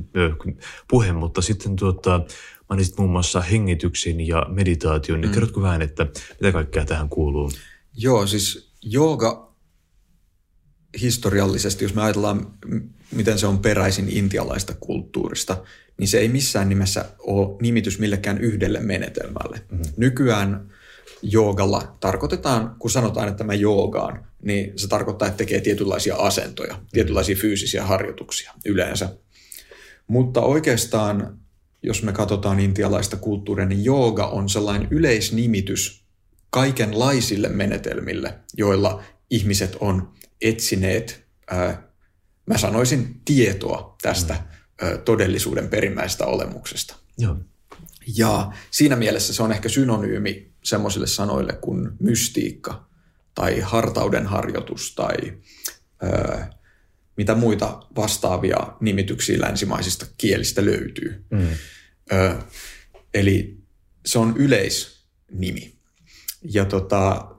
[0.88, 2.20] puhe, mutta sitten tuota,
[2.69, 5.35] mainitsit muun muassa hengityksen ja meditaation, niin mm.
[5.35, 6.07] kerrotko vähän, että
[6.41, 7.53] mitä kaikkea tähän kuuluu?
[7.97, 9.55] Joo, siis jooga
[11.01, 12.53] historiallisesti, jos me ajatellaan,
[13.13, 15.65] miten se on peräisin intialaista kulttuurista,
[15.99, 19.61] niin se ei missään nimessä ole nimitys millekään yhdelle menetelmälle.
[19.71, 19.93] Mm-hmm.
[19.97, 20.71] Nykyään
[21.23, 26.89] joogalla tarkoitetaan, kun sanotaan, että mä joogaan, niin se tarkoittaa, että tekee tietynlaisia asentoja, mm-hmm.
[26.93, 29.17] tietynlaisia fyysisiä harjoituksia yleensä.
[30.07, 31.39] Mutta oikeastaan,
[31.87, 36.05] jos me katsotaan intialaista kulttuuria, niin jooga on sellainen yleisnimitys
[36.51, 41.88] kaikenlaisille menetelmille, joilla ihmiset on etsineet, ää,
[42.46, 44.87] mä sanoisin, tietoa tästä mm.
[44.87, 46.96] ää, todellisuuden perimmäisestä olemuksesta.
[47.18, 47.37] Joo.
[48.16, 52.88] Ja siinä mielessä se on ehkä synonyymi semmoisille sanoille kuin mystiikka
[53.35, 55.16] tai hartauden harjoitus tai
[56.03, 56.51] ää,
[57.16, 61.25] mitä muita vastaavia nimityksiä länsimaisista kielistä löytyy.
[61.31, 61.49] Mm.
[62.12, 62.35] Ö,
[63.14, 63.59] eli
[64.07, 65.77] se on yleisnimi.
[66.42, 67.35] Ja tota,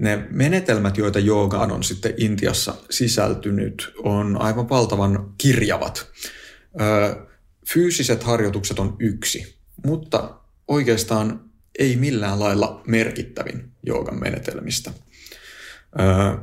[0.00, 6.06] ne menetelmät, joita joogaan on sitten Intiassa sisältynyt, on aivan valtavan kirjavat.
[6.80, 7.26] Ö,
[7.72, 14.92] fyysiset harjoitukset on yksi, mutta oikeastaan ei millään lailla merkittävin joogan menetelmistä.
[16.00, 16.38] Ö,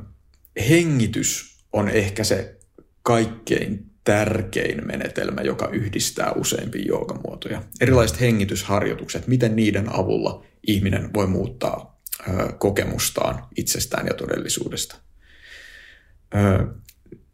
[0.69, 2.59] hengitys on ehkä se
[3.03, 7.63] kaikkein tärkein menetelmä, joka yhdistää useimpia joogamuotoja.
[7.81, 12.01] Erilaiset hengitysharjoitukset, miten niiden avulla ihminen voi muuttaa
[12.57, 14.95] kokemustaan itsestään ja todellisuudesta.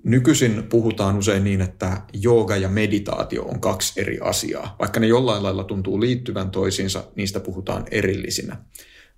[0.04, 4.76] Nykyisin puhutaan usein niin, että jooga ja meditaatio on kaksi eri asiaa.
[4.80, 8.58] Vaikka ne jollain lailla tuntuu liittyvän toisiinsa, niistä puhutaan erillisinä.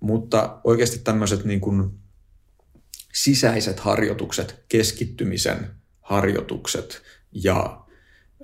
[0.00, 1.90] Mutta oikeasti tämmöiset niin kuin
[3.14, 7.84] sisäiset harjoitukset, keskittymisen harjoitukset ja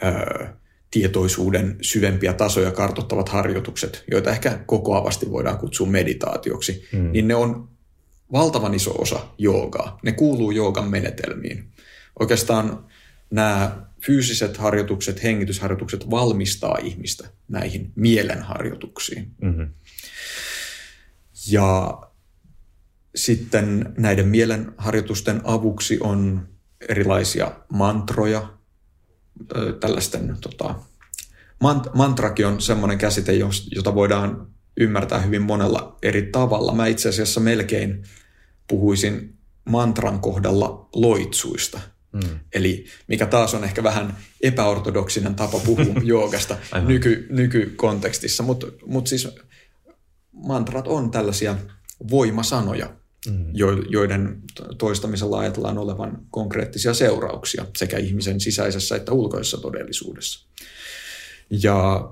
[0.03, 0.47] ö,
[0.91, 7.13] tietoisuuden syvempiä tasoja kartoittavat harjoitukset, joita ehkä kokoavasti voidaan kutsua meditaatioksi, mm.
[7.13, 7.69] niin ne on
[8.33, 9.99] valtavan iso osa joogaa.
[10.03, 11.73] Ne kuuluu joogan menetelmiin.
[12.21, 12.85] Oikeastaan
[13.31, 19.31] nämä fyysiset harjoitukset, hengitysharjoitukset valmistaa ihmistä näihin mielenharjoituksiin.
[19.43, 19.69] Mm-hmm.
[21.49, 21.99] Ja
[23.15, 26.49] sitten näiden mielenharjoitusten avuksi on
[26.89, 28.56] erilaisia mantroja,
[29.81, 30.75] tällaisten, tota,
[31.65, 33.33] mant- mantrakin on semmoinen käsite,
[33.75, 34.47] jota voidaan
[34.77, 36.75] ymmärtää hyvin monella eri tavalla.
[36.75, 38.03] Mä itse asiassa melkein
[38.69, 41.81] puhuisin mantran kohdalla loitsuista.
[42.13, 42.39] Mm.
[42.53, 49.29] Eli mikä taas on ehkä vähän epäortodoksinen tapa puhua joogasta nyky, nykykontekstissa, mutta mut siis
[50.33, 51.57] mantrat on tällaisia
[52.11, 52.91] voimasanoja,
[53.27, 53.47] mm.
[53.89, 54.43] joiden
[54.79, 60.49] toistamisella ajatellaan olevan konkreettisia seurauksia sekä ihmisen sisäisessä että ulkoisessa todellisuudessa.
[61.51, 62.11] Ja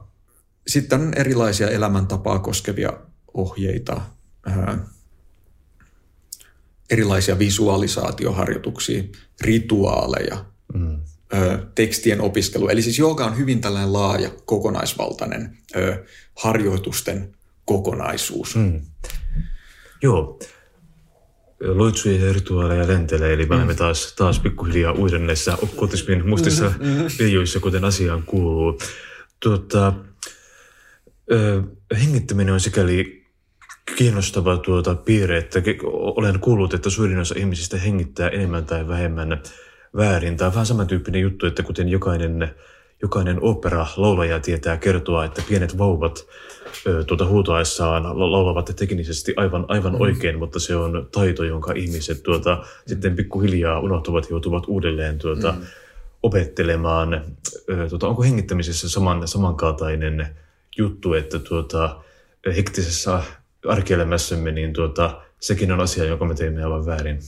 [0.67, 2.93] sitten on erilaisia elämäntapaa koskevia
[3.35, 4.01] ohjeita,
[4.47, 4.79] ää,
[6.91, 9.03] erilaisia visualisaatioharjoituksia,
[9.41, 11.01] rituaaleja, mm.
[11.35, 12.69] ö, tekstien opiskelu.
[12.69, 16.05] Eli siis jooga on hyvin tällainen laaja, kokonaisvaltainen ö,
[16.37, 18.57] harjoitusten kokonaisuus.
[18.57, 18.81] Mm.
[20.03, 20.39] Joo
[21.65, 23.77] loitsuja ja rituaaleja lentelee, eli me olemme mm.
[23.77, 26.73] taas, taas pikkuhiljaa uiden näissä okkultismin mustissa
[27.19, 28.79] viljoissa, kuten asiaan kuuluu.
[29.41, 29.93] Tuota,
[31.33, 31.63] ö,
[32.01, 33.25] hengittäminen on sikäli
[33.97, 39.43] kiinnostava tuota piirre, että olen kuullut, että suurin osa ihmisistä hengittää enemmän tai vähemmän
[39.97, 40.37] väärin.
[40.37, 42.55] Tämä on vähän samantyyppinen juttu, että kuten jokainen,
[43.03, 46.27] jokainen opera laulaja tietää kertoa, että pienet vauvat
[47.07, 50.01] tuota huutoaessaan laulavat teknisesti aivan, aivan mm.
[50.01, 52.63] oikein, mutta se on taito, jonka ihmiset tuota, mm.
[52.87, 55.67] sitten pikkuhiljaa unohtuvat ja joutuvat uudelleen tuota, mm.
[56.23, 57.25] opettelemaan.
[57.89, 60.27] Tuota, onko hengittämisessä saman, samankaltainen
[60.79, 62.01] juttu, että tuota,
[62.57, 63.23] hektisessä
[63.69, 67.19] arkielämässämme niin tuota, sekin on asia, jonka me teemme aivan väärin?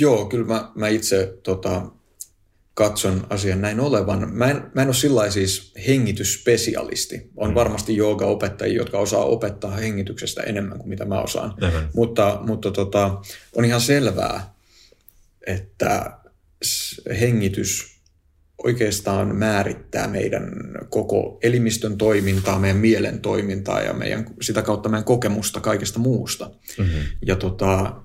[0.00, 1.82] Joo, kyllä mä, mä itse tota,
[2.76, 4.32] katson asian näin olevan.
[4.32, 7.30] Mä en, mä en ole sillä siis hengitysspesialisti.
[7.36, 7.54] On mm.
[7.54, 11.54] varmasti joogaopettajia, jotka osaa opettaa hengityksestä enemmän kuin mitä mä osaan.
[11.60, 11.88] Mm.
[11.94, 13.20] Mutta, mutta tota,
[13.54, 14.54] on ihan selvää,
[15.46, 16.18] että
[17.20, 17.96] hengitys
[18.64, 20.52] oikeastaan määrittää meidän
[20.88, 26.50] koko elimistön toimintaa, meidän mielen toimintaa ja meidän, sitä kautta meidän kokemusta kaikesta muusta.
[26.78, 27.00] Mm-hmm.
[27.26, 28.02] Ja tota,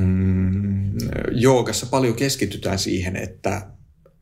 [0.00, 0.92] mm,
[1.32, 3.66] joogassa paljon keskitytään siihen, että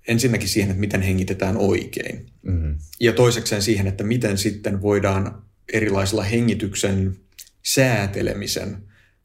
[0.08, 2.26] ensinnäkin siihen, että miten hengitetään oikein.
[2.42, 2.78] Mm-hmm.
[3.00, 7.16] Ja toisekseen siihen, että miten sitten voidaan erilaisilla hengityksen
[7.64, 8.76] säätelemisen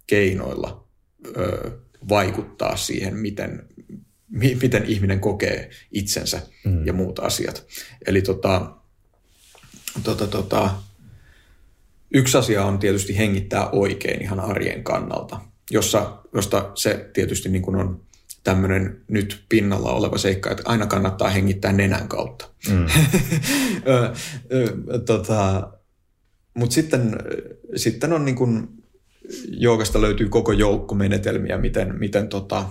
[0.08, 0.88] keinoilla
[1.38, 1.72] ö,
[2.10, 3.66] vaikuttaa siihen, miten,
[4.30, 6.86] mi, miten ihminen kokee itsensä mm.
[6.86, 7.66] ja muut asiat.
[8.06, 8.76] Eli tota,
[10.04, 10.76] tota, tota,
[12.14, 17.76] yksi asia on tietysti hengittää oikein ihan arjen kannalta, jossa, josta se tietysti niin kuin
[17.76, 18.02] on
[18.44, 22.50] tämmöinen nyt pinnalla oleva seikka, että aina kannattaa hengittää nenän kautta.
[22.70, 22.86] Mm.
[25.06, 25.72] tota,
[26.54, 27.16] Mutta sitten,
[27.76, 28.68] sitten on niin kuin,
[29.48, 32.66] joogasta löytyy koko joukko menetelmiä, miten, miten tota,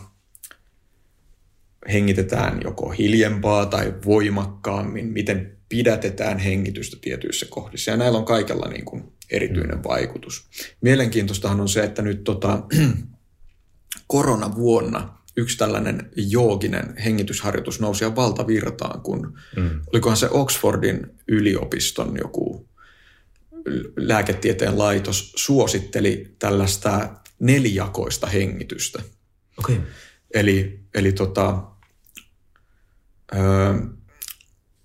[1.93, 7.91] hengitetään joko hiljempaa tai voimakkaammin, miten pidätetään hengitystä tietyissä kohdissa.
[7.91, 9.85] Ja näillä on kaikella niin kuin erityinen mm.
[9.85, 10.49] vaikutus.
[10.81, 12.63] Mielenkiintoistahan on se, että nyt tota,
[14.07, 19.81] koronavuonna yksi tällainen jooginen hengitysharjoitus nousi valtavirtaan, kun mm.
[19.93, 22.69] olikohan se Oxfordin yliopiston joku
[23.97, 29.03] lääketieteen laitos suositteli tällaista nelijakoista hengitystä.
[29.59, 29.81] Okay.
[30.35, 31.63] Eli, eli, tota,
[33.35, 33.39] ö,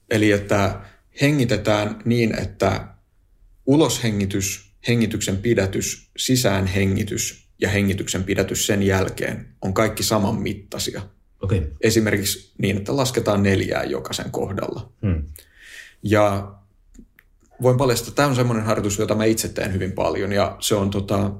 [0.10, 0.81] eli että
[1.21, 2.88] hengitetään niin, että
[3.67, 11.01] uloshengitys, hengityksen pidätys, sisäänhengitys ja hengityksen pidätys sen jälkeen on kaikki saman mittaisia.
[11.41, 11.62] Okay.
[11.82, 14.91] Esimerkiksi niin, että lasketaan neljää jokaisen kohdalla.
[15.01, 15.23] Hmm.
[16.03, 16.53] Ja
[17.62, 20.75] voin paljastaa, että tämä on semmoinen harjoitus, jota mä itse teen hyvin paljon ja se
[20.75, 21.32] on tota,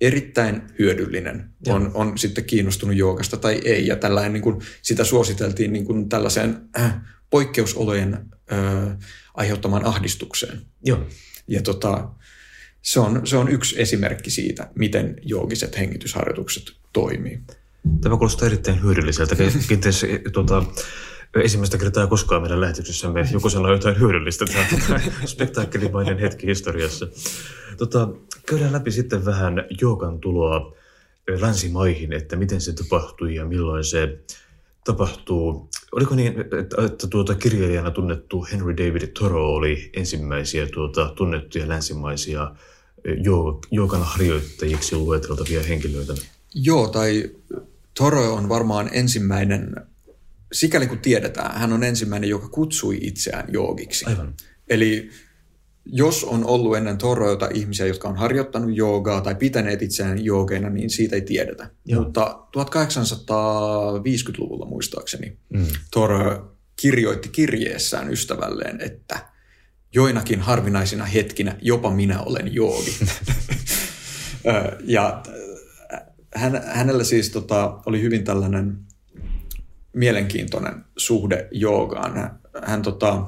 [0.00, 1.50] erittäin hyödyllinen.
[1.68, 6.08] On, on sitten kiinnostunut joogasta tai ei ja tällainen, niin kuin, sitä suositeltiin niin kuin
[6.08, 8.14] tällaiseen äh, poikkeusolojen
[8.52, 8.96] äh,
[9.34, 10.60] aiheuttamaan ahdistukseen.
[10.84, 11.06] Joo.
[11.48, 12.08] Ja tota,
[12.82, 17.40] se, on, se on yksi esimerkki siitä, miten joogiset hengitysharjoitukset toimii.
[18.00, 19.36] Tämä kuulostaa erittäin hyödylliseltä.
[19.68, 20.64] Kenties tuota,
[21.42, 24.44] ensimmäistä kertaa koskaan meidän lähetyksessämme joku sanoo jotain hyödyllistä.
[24.46, 27.08] Tämä spektaakkelimainen hetki historiassa.
[27.76, 28.08] Tota,
[28.46, 30.76] käydään läpi sitten vähän joogan tuloa
[31.40, 34.18] länsimaihin, että miten se tapahtui ja milloin se
[34.84, 35.68] tapahtuu.
[35.92, 42.54] Oliko niin, että, että tuota kirjailijana tunnettu Henry David Thoreau oli ensimmäisiä tuota, tunnettuja länsimaisia
[43.70, 46.14] joogan harjoittajiksi lueteltavia henkilöitä?
[46.54, 47.30] Joo, tai
[47.94, 49.74] Thoreau on varmaan ensimmäinen
[50.52, 54.04] sikäli kun tiedetään, hän on ensimmäinen, joka kutsui itseään joogiksi.
[54.04, 54.34] Aivan.
[54.68, 55.10] Eli
[55.84, 60.90] jos on ollut ennen Toroilta ihmisiä, jotka on harjoittanut joogaa tai pitäneet itseään joogeina, niin
[60.90, 61.70] siitä ei tiedetä.
[61.84, 62.02] Joo.
[62.02, 65.66] Mutta 1850-luvulla muistaakseni mm.
[65.90, 69.30] Toro kirjoitti kirjeessään ystävälleen, että
[69.94, 72.98] joinakin harvinaisina hetkinä jopa minä olen joogi.
[74.84, 75.22] ja
[76.34, 78.78] hän, hänellä siis tota, oli hyvin tällainen
[79.92, 82.16] mielenkiintoinen suhde joogaan.
[82.16, 83.26] Hän, hän tota,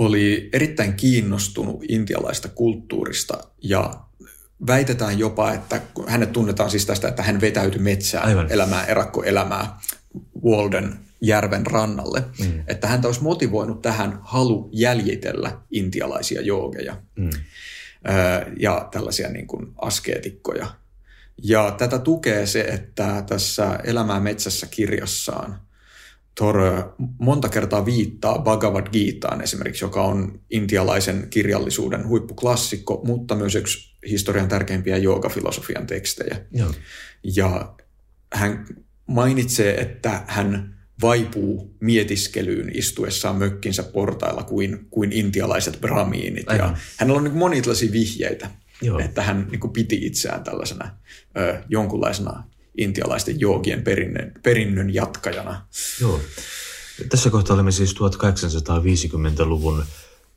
[0.00, 3.94] oli erittäin kiinnostunut intialaista kulttuurista ja
[4.66, 8.52] väitetään jopa, että hänet tunnetaan siis tästä, että hän vetäytyi metsään Aivan.
[8.52, 9.78] elämään erakkoelämää
[10.44, 12.24] Walden järven rannalle.
[12.38, 12.62] Mm.
[12.66, 17.30] Että häntä olisi motivoinut tähän halu jäljitellä intialaisia joogeja mm.
[18.58, 20.66] ja tällaisia niin kuin askeetikkoja.
[21.42, 25.60] Ja tätä tukee se, että tässä Elämää metsässä kirjassaan
[26.34, 26.56] Thor
[27.18, 34.48] monta kertaa viittaa Bhagavad Gitaan esimerkiksi, joka on intialaisen kirjallisuuden huippuklassikko, mutta myös yksi historian
[34.48, 36.40] tärkeimpiä joogafilosofian tekstejä.
[36.52, 36.72] Joo.
[37.22, 37.74] Ja
[38.32, 38.66] hän
[39.06, 46.46] mainitsee, että hän vaipuu mietiskelyyn istuessaan mökkinsä portailla kuin, kuin intialaiset brahmiinit.
[46.58, 48.50] Ja hänellä on niin monia tällaisia vihjeitä
[48.82, 48.98] Joo.
[48.98, 50.96] että hän niin piti itseään tällaisena
[51.38, 52.44] ö, jonkunlaisena
[52.78, 55.66] intialaisten joogien perinnön, perinnön jatkajana.
[56.00, 56.20] Joo.
[57.08, 59.84] Tässä kohtaa olemme siis 1850-luvun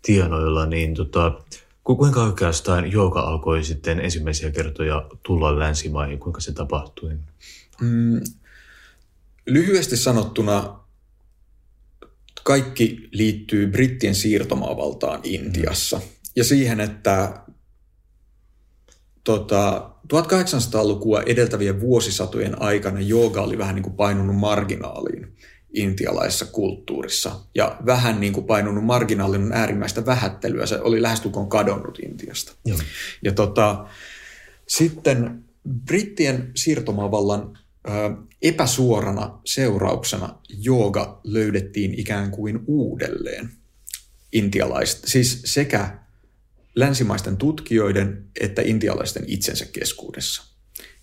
[0.02, 1.42] tienoilla, niin tota,
[1.84, 6.20] kuinka oikeastaan jooga alkoi sitten ensimmäisiä kertoja tulla länsimaihin?
[6.20, 7.12] Kuinka se tapahtui?
[7.82, 8.22] Mm,
[9.46, 10.80] lyhyesti sanottuna
[12.44, 15.98] kaikki liittyy brittien siirtomaavaltaan Intiassa.
[15.98, 16.04] Mm.
[16.36, 17.44] Ja siihen, että
[19.24, 25.36] tota, 1800-lukua edeltävien vuosisatojen aikana jooga oli vähän niin kuin painunut marginaaliin
[25.74, 27.40] intialaisessa kulttuurissa.
[27.56, 30.66] Ja vähän niin kuin painunut marginaalin äärimmäistä vähättelyä.
[30.66, 32.54] Se oli lähestulkoon kadonnut Intiasta.
[32.66, 32.78] Joo.
[33.24, 33.86] Ja tota,
[34.68, 35.44] sitten
[35.86, 37.92] brittien siirtomaavallan ö,
[38.42, 43.50] epäsuorana seurauksena jooga löydettiin ikään kuin uudelleen
[44.34, 46.03] intialaista, siis sekä
[46.76, 50.44] länsimaisten tutkijoiden että intialaisten itsensä keskuudessa.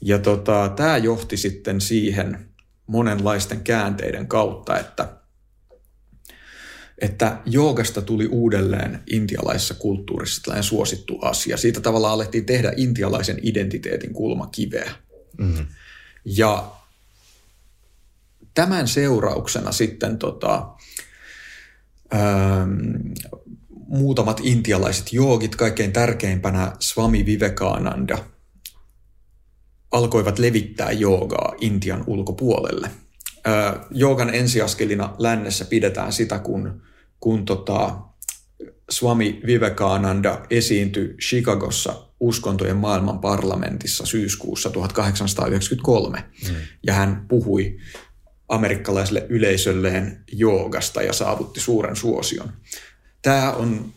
[0.01, 2.49] Ja tota, tämä johti sitten siihen
[2.87, 5.17] monenlaisten käänteiden kautta, että,
[6.99, 11.57] että joogasta tuli uudelleen intialaisessa kulttuurissa tällainen suosittu asia.
[11.57, 14.93] Siitä tavallaan alettiin tehdä intialaisen identiteetin kulmakiveä.
[15.39, 15.67] Mm-hmm.
[16.25, 16.73] Ja
[18.55, 20.69] tämän seurauksena sitten tota,
[22.15, 23.13] ähm,
[23.91, 28.19] muutamat intialaiset joogit, kaikkein tärkeimpänä Swami Vivekananda,
[29.91, 32.91] alkoivat levittää joogaa Intian ulkopuolelle.
[33.91, 36.83] Joogan ensiaskelina lännessä pidetään sitä, kun,
[37.21, 37.99] kun tota,
[38.91, 46.25] Swami Vivekananda esiintyi Chicagossa uskontojen maailman parlamentissa syyskuussa 1893.
[46.49, 46.55] Mm.
[46.87, 47.79] Ja hän puhui
[48.49, 52.53] amerikkalaiselle yleisölleen joogasta ja saavutti suuren suosion.
[53.23, 53.93] Tämä on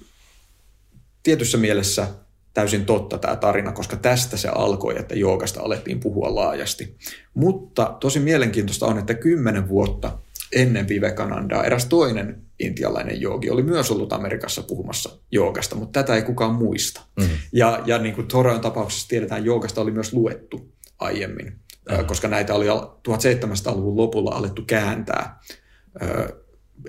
[1.23, 2.07] tietyssä mielessä
[2.53, 6.97] täysin totta tämä tarina, koska tästä se alkoi, että joogasta alettiin puhua laajasti.
[7.33, 10.17] Mutta tosi mielenkiintoista on, että kymmenen vuotta
[10.51, 16.21] ennen Vivekanandaa eräs toinen intialainen joogi oli myös ollut Amerikassa puhumassa joogasta, mutta tätä ei
[16.21, 17.01] kukaan muista.
[17.19, 17.37] Mm-hmm.
[17.53, 22.05] Ja, ja niin kuin Toron tapauksessa tiedetään, joogasta oli myös luettu aiemmin, mm-hmm.
[22.05, 22.65] koska näitä oli
[23.09, 25.39] 1700-luvun lopulla alettu kääntää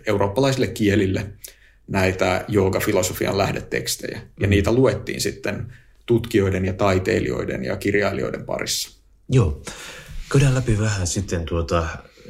[0.07, 1.27] eurooppalaisille kielille
[1.87, 4.21] näitä joogafilosofian lähdetekstejä.
[4.41, 5.73] Ja niitä luettiin sitten
[6.07, 8.91] tutkijoiden ja taiteilijoiden ja kirjailijoiden parissa.
[9.29, 9.63] Joo.
[10.33, 11.87] Käydään läpi vähän sitten tuota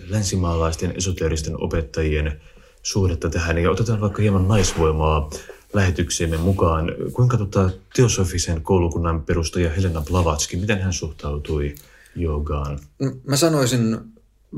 [0.09, 2.41] länsimaalaisten esoteeristen opettajien
[2.83, 5.31] suhdetta tähän ja otetaan vaikka hieman naisvoimaa
[5.73, 6.95] lähetyksiemme mukaan.
[7.13, 11.75] Kuinka tota, teosofisen koulukunnan perustaja Helena Blavatsky, miten hän suhtautui
[12.17, 12.79] joogaan?
[13.27, 13.99] Mä sanoisin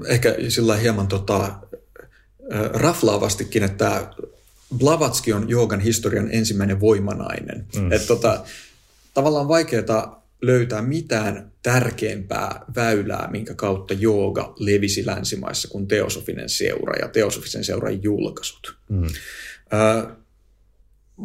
[0.07, 1.53] ehkä sillä hieman tota,
[2.73, 4.11] raflaavastikin, että
[4.75, 7.67] Blavatsky on joogan historian ensimmäinen voimanainen.
[7.77, 7.93] Mm.
[7.93, 8.45] Että tota,
[9.15, 17.09] tavallaan vaikeaa löytää mitään tärkeämpää väylää, minkä kautta jooga levisi länsimaissa kuin teosofinen seura ja
[17.09, 18.77] teosofisen seuran julkaisut.
[18.89, 19.07] Mm.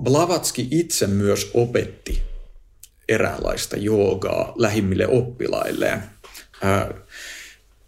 [0.04, 2.22] Blavatsky itse myös opetti
[3.10, 6.04] eräänlaista joogaa lähimmille oppilailleen.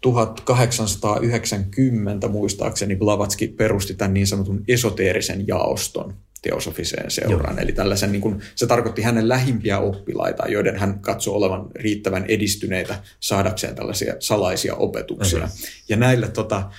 [0.04, 7.56] 1890 muistaakseni Blavatsky perusti tämän niin sanotun esoteerisen jaoston teosofiseen seuraan.
[7.56, 7.62] Joo.
[7.62, 13.02] Eli tällaisen, niin kuin, se tarkoitti hänen lähimpiä oppilaita, joiden hän katsoi olevan riittävän edistyneitä
[13.20, 15.38] saadakseen tällaisia salaisia opetuksia.
[15.38, 15.50] Okay.
[15.88, 16.70] Ja näille, tota,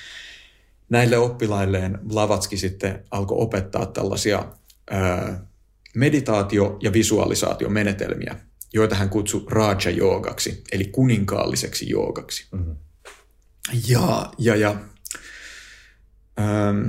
[0.89, 4.45] näille oppilailleen Blavatski sitten alkoi opettaa tällaisia
[4.91, 5.45] ää,
[5.95, 8.35] meditaatio- ja visualisaatiomenetelmiä,
[8.73, 12.47] joita hän kutsui Raja-joogaksi, eli kuninkaalliseksi joogaksi.
[12.51, 12.75] Mm-hmm.
[13.87, 14.75] Ja, ja, ja
[16.39, 16.87] ähm,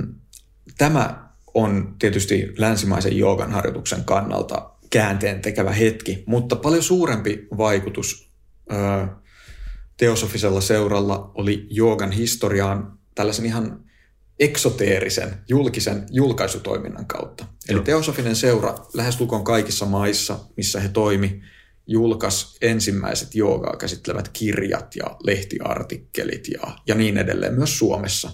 [0.77, 8.29] tämä on tietysti länsimaisen joogan harjoituksen kannalta käänteen tekevä hetki, mutta paljon suurempi vaikutus
[8.71, 9.07] ö,
[9.97, 13.83] teosofisella seuralla oli joogan historiaan tällaisen ihan
[14.39, 17.43] eksoteerisen julkisen julkaisutoiminnan kautta.
[17.43, 17.77] Joo.
[17.77, 21.41] Eli teosofinen seura lähestulkoon kaikissa maissa, missä he toimi,
[21.87, 28.31] julkaisi ensimmäiset joogaa käsittelevät kirjat ja lehtiartikkelit ja, ja niin edelleen myös Suomessa.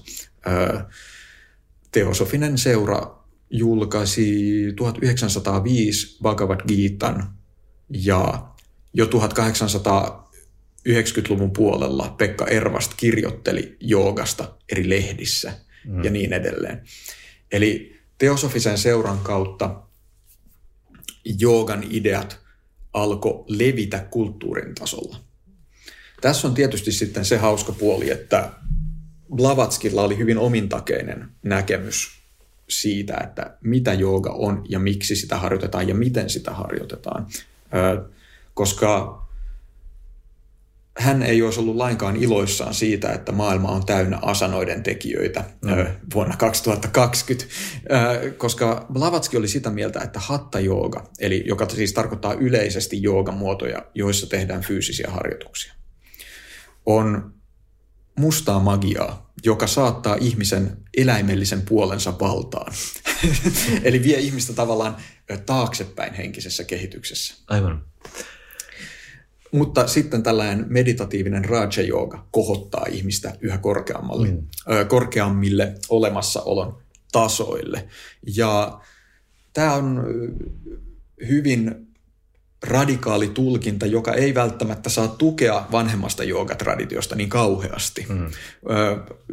[1.92, 7.34] Teosofinen seura julkaisi 1905 Bhagavad Gitan
[7.90, 8.50] ja
[8.94, 15.54] jo 1890-luvun puolella Pekka Ervast kirjoitteli joogasta eri lehdissä
[15.86, 16.04] mm.
[16.04, 16.84] ja niin edelleen.
[17.52, 19.82] Eli teosofisen seuran kautta
[21.40, 22.43] joogan ideat
[22.94, 25.18] alkoi levitä kulttuurin tasolla.
[26.22, 28.50] Tässä on tietysti sitten se hauska puoli, että
[29.36, 32.12] Blavatskilla oli hyvin omintakeinen näkemys
[32.70, 37.28] siitä, että mitä jooga on ja miksi sitä harjoitetaan ja miten sitä harjoitetaan.
[38.54, 39.23] Koska
[40.98, 45.72] hän ei olisi ollut lainkaan iloissaan siitä, että maailma on täynnä asanoiden tekijöitä mm.
[46.14, 47.46] vuonna 2020,
[48.38, 54.30] koska Blavatski oli sitä mieltä, että hatta jooga, eli joka siis tarkoittaa yleisesti joogamuotoja, joissa
[54.30, 55.74] tehdään fyysisiä harjoituksia,
[56.86, 57.34] on
[58.20, 62.74] mustaa magiaa, joka saattaa ihmisen eläimellisen puolensa valtaan.
[63.84, 64.98] Eli vie ihmistä tavallaan
[65.46, 67.36] taaksepäin henkisessä kehityksessä.
[67.48, 67.86] Aivan.
[69.54, 71.70] Mutta sitten tällainen meditatiivinen raja
[72.32, 74.48] kohottaa ihmistä yhä korkeammalle, mm.
[74.88, 76.78] korkeammille olemassaolon
[77.12, 77.88] tasoille.
[78.36, 78.82] Ja
[79.54, 80.04] tämä on
[81.28, 81.88] hyvin
[82.64, 88.06] radikaali tulkinta, joka ei välttämättä saa tukea vanhemmasta joogatraditiosta niin kauheasti.
[88.10, 88.28] Mm.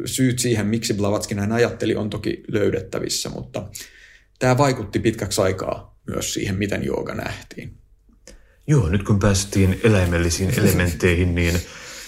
[0.05, 3.69] Syyt siihen, miksi Blavatsky näin ajatteli, on toki löydettävissä, mutta
[4.39, 7.80] tämä vaikutti pitkäksi aikaa myös siihen, miten jooga nähtiin.
[8.71, 11.61] Joo, nyt kun päästiin eläimellisiin elementteihin, niin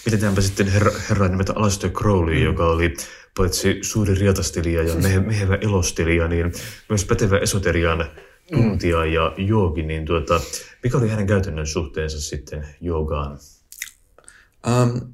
[0.05, 2.43] pidetäänpä sitten herra, herra nimeltä Alastair Crowley, mm.
[2.43, 2.93] joka oli
[3.38, 6.53] paitsi suuri rietastelija ja mehevä elostelija, niin
[6.89, 8.05] myös pätevä esoterian
[8.53, 9.11] tuntija mm.
[9.11, 10.41] ja joogi, niin tuota,
[10.84, 13.39] mikä oli hänen käytännön suhteensa sitten joogaan?
[14.68, 15.14] Um,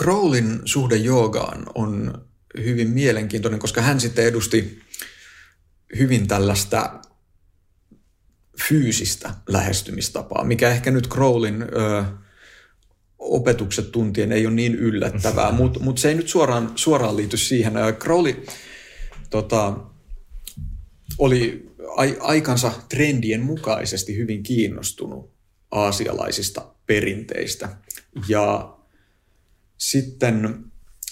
[0.00, 2.24] Crowlin suhde joogaan on
[2.64, 4.80] hyvin mielenkiintoinen, koska hän sitten edusti
[5.98, 7.00] hyvin tällaista
[8.68, 12.04] fyysistä lähestymistapaa, mikä ehkä nyt Crowlin ö,
[13.18, 17.72] opetukset tuntien ei ole niin yllättävää, mutta mut se ei nyt suoraan, suoraan liity siihen.
[17.98, 18.46] Crowley
[19.30, 19.76] tota,
[21.18, 25.32] oli ai, aikansa trendien mukaisesti hyvin kiinnostunut
[25.70, 27.68] aasialaisista perinteistä.
[28.28, 28.76] Ja
[29.78, 30.64] sitten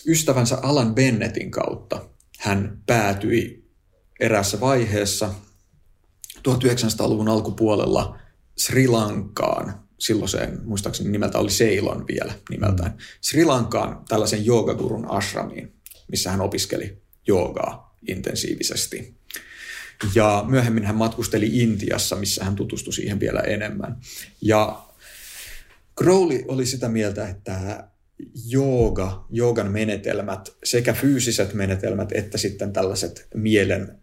[0.06, 3.64] ystävänsä Alan Bennettin kautta hän päätyi
[4.20, 5.34] erässä vaiheessa
[6.48, 8.18] 1900-luvun alkupuolella
[8.58, 12.98] Sri Lankaan, silloiseen, muistaakseni nimeltä oli Ceylon vielä nimeltään, mm.
[13.20, 15.72] Sri Lankaan tällaisen joogagurun ashramiin,
[16.08, 19.14] missä hän opiskeli joogaa intensiivisesti.
[20.14, 23.96] Ja myöhemmin hän matkusteli Intiassa, missä hän tutustui siihen vielä enemmän.
[24.40, 24.84] Ja
[25.98, 27.88] Crowley oli sitä mieltä, että
[28.48, 33.98] jooga, joogan menetelmät, sekä fyysiset menetelmät että sitten tällaiset mielen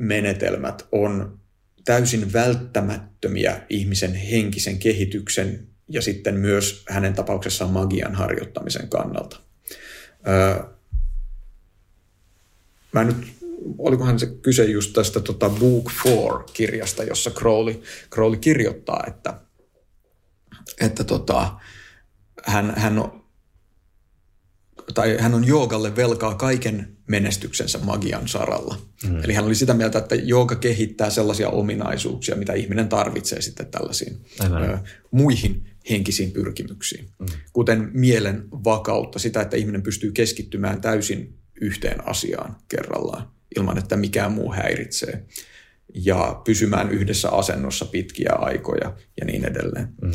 [0.00, 1.41] menetelmät on
[1.84, 9.40] täysin välttämättömiä ihmisen henkisen kehityksen ja sitten myös hänen tapauksessaan magian harjoittamisen kannalta.
[10.28, 10.64] Öö,
[12.92, 13.16] mä nyt,
[13.78, 19.34] olikohan se kyse just tästä tota Book 4-kirjasta, jossa Crowley, Crowley kirjoittaa, että,
[20.80, 21.60] että tota,
[22.44, 23.02] hän, hän
[24.94, 28.78] tai hän on joogalle velkaa kaiken menestyksensä magian saralla.
[29.08, 29.24] Mm.
[29.24, 34.16] Eli hän oli sitä mieltä, että jooga kehittää sellaisia ominaisuuksia, mitä ihminen tarvitsee sitten tällaisiin
[34.40, 34.78] ö,
[35.10, 37.08] muihin henkisiin pyrkimyksiin.
[37.18, 37.26] Mm.
[37.52, 44.32] Kuten mielen vakautta, sitä, että ihminen pystyy keskittymään täysin yhteen asiaan kerrallaan, ilman että mikään
[44.32, 45.24] muu häiritsee.
[45.94, 49.88] Ja pysymään yhdessä asennossa pitkiä aikoja ja niin edelleen.
[50.02, 50.12] Mm.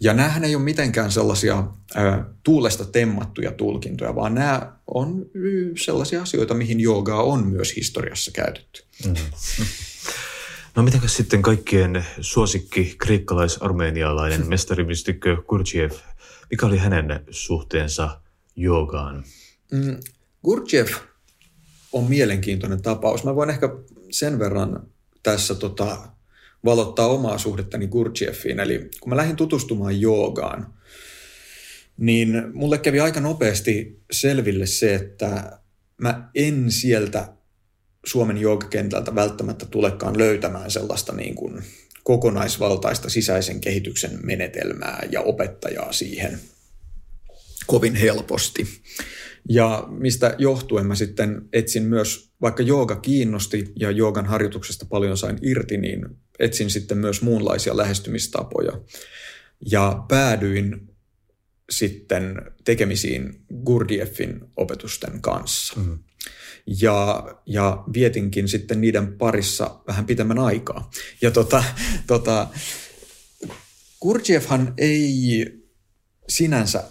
[0.00, 1.64] Ja näähän ei ole mitenkään sellaisia
[1.96, 5.26] ä, tuulesta temmattuja tulkintoja, vaan nämä on
[5.84, 8.84] sellaisia asioita, mihin joogaa on myös historiassa käytetty.
[9.04, 9.66] Mm-hmm.
[10.76, 15.98] No mitenkäs sitten kaikkien suosikki kreikkalais-armeenialainen mestarimistikkö Gurdjieff,
[16.50, 18.20] mikä oli hänen suhteensa
[18.56, 19.24] joogaan?
[19.72, 19.96] Mm,
[20.44, 20.94] Gurdjieff
[21.92, 23.24] on mielenkiintoinen tapaus.
[23.24, 23.68] Mä voin ehkä
[24.10, 24.86] sen verran
[25.22, 26.08] tässä tota,
[26.64, 28.60] valottaa omaa suhdettani Gurdjieffiin.
[28.60, 30.74] Eli kun mä lähdin tutustumaan joogaan,
[31.96, 35.58] niin mulle kävi aika nopeasti selville se, että
[36.00, 37.32] mä en sieltä
[38.06, 41.62] Suomen joogakentältä välttämättä tulekaan löytämään sellaista niin kuin
[42.04, 46.38] kokonaisvaltaista sisäisen kehityksen menetelmää ja opettajaa siihen
[47.66, 48.66] kovin helposti.
[49.48, 55.38] Ja mistä johtuen mä sitten etsin myös, vaikka jooga kiinnosti ja joogan harjoituksesta paljon sain
[55.42, 56.06] irti, niin
[56.38, 58.72] etsin sitten myös muunlaisia lähestymistapoja.
[59.70, 60.94] Ja päädyin
[61.70, 65.80] sitten tekemisiin Gurdieffin opetusten kanssa.
[65.80, 65.98] Mm.
[66.80, 70.90] Ja, ja vietinkin sitten niiden parissa vähän pitemmän aikaa.
[71.22, 71.64] Ja tota,
[72.06, 72.48] tota,
[74.02, 75.46] Gurdjieffhan ei
[76.28, 76.84] sinänsä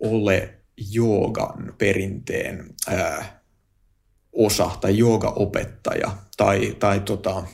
[0.00, 3.44] ole joogan perinteen ää,
[4.32, 7.46] osa tai joogaopettaja tai, tai tota,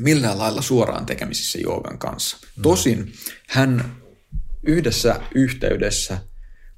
[0.00, 2.36] millään lailla suoraan tekemisissä joogan kanssa.
[2.56, 2.62] Mm.
[2.62, 3.12] Tosin
[3.48, 3.96] hän
[4.66, 6.18] yhdessä yhteydessä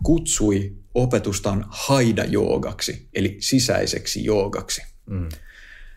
[0.05, 4.83] kutsui opetustaan haida-joogaksi, eli sisäiseksi joogaksi.
[5.07, 5.29] Mm.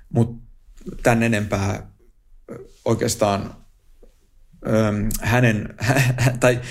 [0.10, 0.46] Mutta
[1.04, 1.92] tämän enempää
[2.86, 3.56] oikeastaan
[5.22, 5.76] hänen,
[6.40, 6.62] tai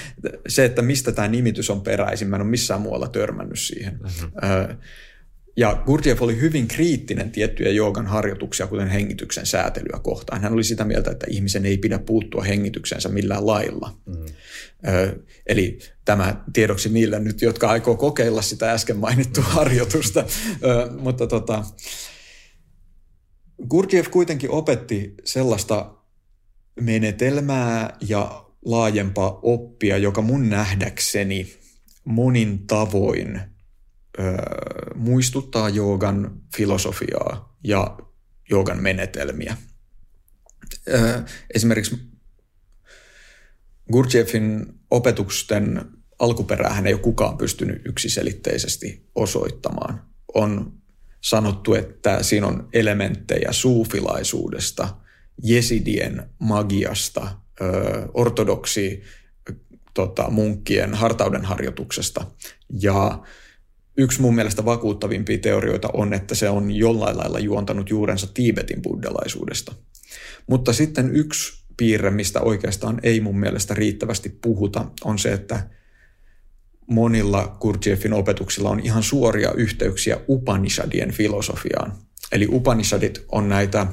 [0.48, 4.00] se, että mistä tämä nimitys on peräisin, mä en ole missään muualla törmännyt siihen.
[4.02, 4.30] Mm-hmm.
[5.56, 10.40] Ja Gurdjieff oli hyvin kriittinen tiettyjä joogan harjoituksia, kuten hengityksen säätelyä kohtaan.
[10.40, 13.96] Hän oli sitä mieltä, että ihmisen ei pidä puuttua hengityksensä millään lailla.
[14.06, 14.24] Mm.
[14.88, 20.24] Ö, eli tämä tiedoksi niille nyt, jotka aikoo kokeilla sitä äsken mainittua harjoitusta.
[20.64, 21.64] Ö, mutta tota,
[23.68, 25.94] Gurdjieff kuitenkin opetti sellaista
[26.80, 31.54] menetelmää ja laajempaa oppia, joka mun nähdäkseni
[32.04, 33.40] monin tavoin–
[34.94, 37.98] muistuttaa joogan filosofiaa ja
[38.50, 39.56] joogan menetelmiä.
[41.54, 41.96] esimerkiksi
[43.92, 45.84] Gurdjieffin opetusten
[46.18, 50.02] alkuperäähän ei ole kukaan pystynyt yksiselitteisesti osoittamaan.
[50.34, 50.72] On
[51.20, 54.96] sanottu, että siinä on elementtejä suufilaisuudesta,
[55.42, 57.38] jesidien magiasta,
[58.14, 59.02] ortodoksi
[59.94, 62.26] tota, munkkien hartauden harjoituksesta
[62.80, 63.22] ja
[63.96, 69.74] yksi mun mielestä vakuuttavimpia teorioita on, että se on jollain lailla juontanut juurensa Tiibetin buddhalaisuudesta.
[70.46, 75.70] Mutta sitten yksi piirre, mistä oikeastaan ei mun mielestä riittävästi puhuta, on se, että
[76.86, 81.92] monilla Gurdjieffin opetuksilla on ihan suoria yhteyksiä Upanishadien filosofiaan.
[82.32, 83.86] Eli Upanishadit on näitä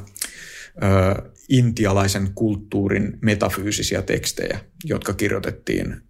[0.84, 6.02] ö, intialaisen kulttuurin metafyysisiä tekstejä, jotka kirjoitettiin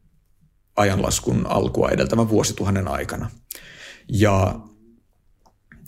[0.76, 3.30] ajanlaskun alkua edeltävän vuosituhannen aikana.
[4.10, 4.60] Ja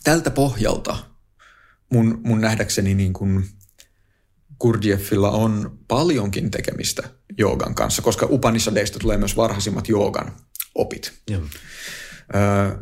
[0.03, 0.97] tältä pohjalta
[1.91, 3.45] mun, mun nähdäkseni niin kuin
[4.59, 10.31] Gurdjieffilla on paljonkin tekemistä joogan kanssa, koska Upanishadeista tulee myös varhaisimmat joogan
[10.75, 11.13] opit.
[11.29, 11.41] Joo.
[12.35, 12.77] Ö,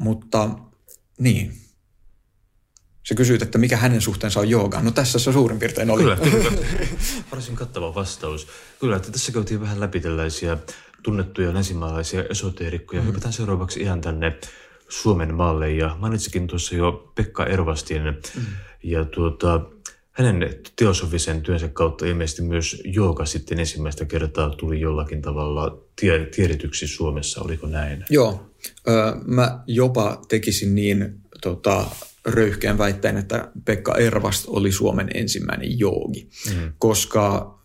[0.00, 0.48] mutta
[1.18, 1.60] niin,
[3.08, 4.84] se kysyit, että mikä hänen suhteensa on joogaan.
[4.84, 6.02] No tässä se suurin piirtein oli.
[6.02, 6.50] Kyllä, kyllä.
[7.32, 8.48] varsin kattava vastaus.
[8.80, 10.58] Kyllä, että tässä käytiin vähän läpi tällaisia
[11.08, 13.02] tunnettuja länsimaalaisia esoteerikkoja.
[13.02, 13.08] Mm.
[13.08, 14.38] Hypätään seuraavaksi ihan tänne
[14.88, 18.42] Suomen maalle ja mainitsikin tuossa jo Pekka Ervastin mm.
[18.82, 19.60] ja tuota,
[20.10, 26.86] hänen teosofisen työnsä kautta ilmeisesti myös jooga sitten ensimmäistä kertaa tuli jollakin tavalla tie, tiedetyksi
[26.88, 28.04] Suomessa, oliko näin?
[28.10, 28.50] Joo,
[28.88, 31.86] öö, mä jopa tekisin niin tota,
[32.26, 36.72] röyhkeän väitteen, että Pekka Ervast oli Suomen ensimmäinen joogi, mm.
[36.78, 37.58] koska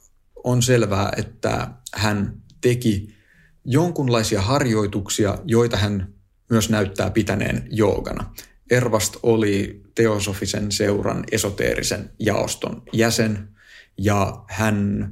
[0.43, 3.22] on selvää, että hän teki
[3.65, 6.13] jonkunlaisia harjoituksia, joita hän
[6.49, 8.33] myös näyttää pitäneen joogana.
[8.71, 13.47] Ervast oli teosofisen seuran esoteerisen jaoston jäsen
[13.97, 15.09] ja hän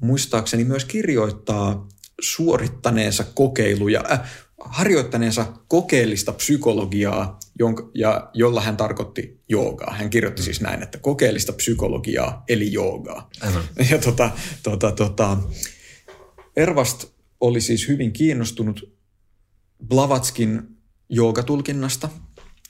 [0.00, 1.88] muistaakseni myös kirjoittaa
[2.20, 4.20] suorittaneensa kokeiluja, äh,
[4.60, 9.94] harjoittaneensa kokeellista psykologiaa, jonka, ja, jolla hän tarkoitti joogaa.
[9.94, 13.30] Hän kirjoitti siis näin, että kokeellista psykologiaa eli joogaa.
[13.40, 13.64] Aivan.
[13.90, 14.30] Ja tota,
[14.62, 15.36] tota, tota,
[16.56, 17.04] Ervast
[17.40, 18.98] oli siis hyvin kiinnostunut
[19.88, 20.62] Blavatskin
[21.08, 22.08] joogatulkinnasta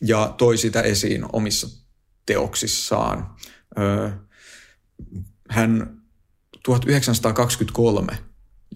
[0.01, 1.87] ja toi sitä esiin omissa
[2.27, 3.37] teoksissaan.
[5.49, 6.01] Hän
[6.64, 8.18] 1923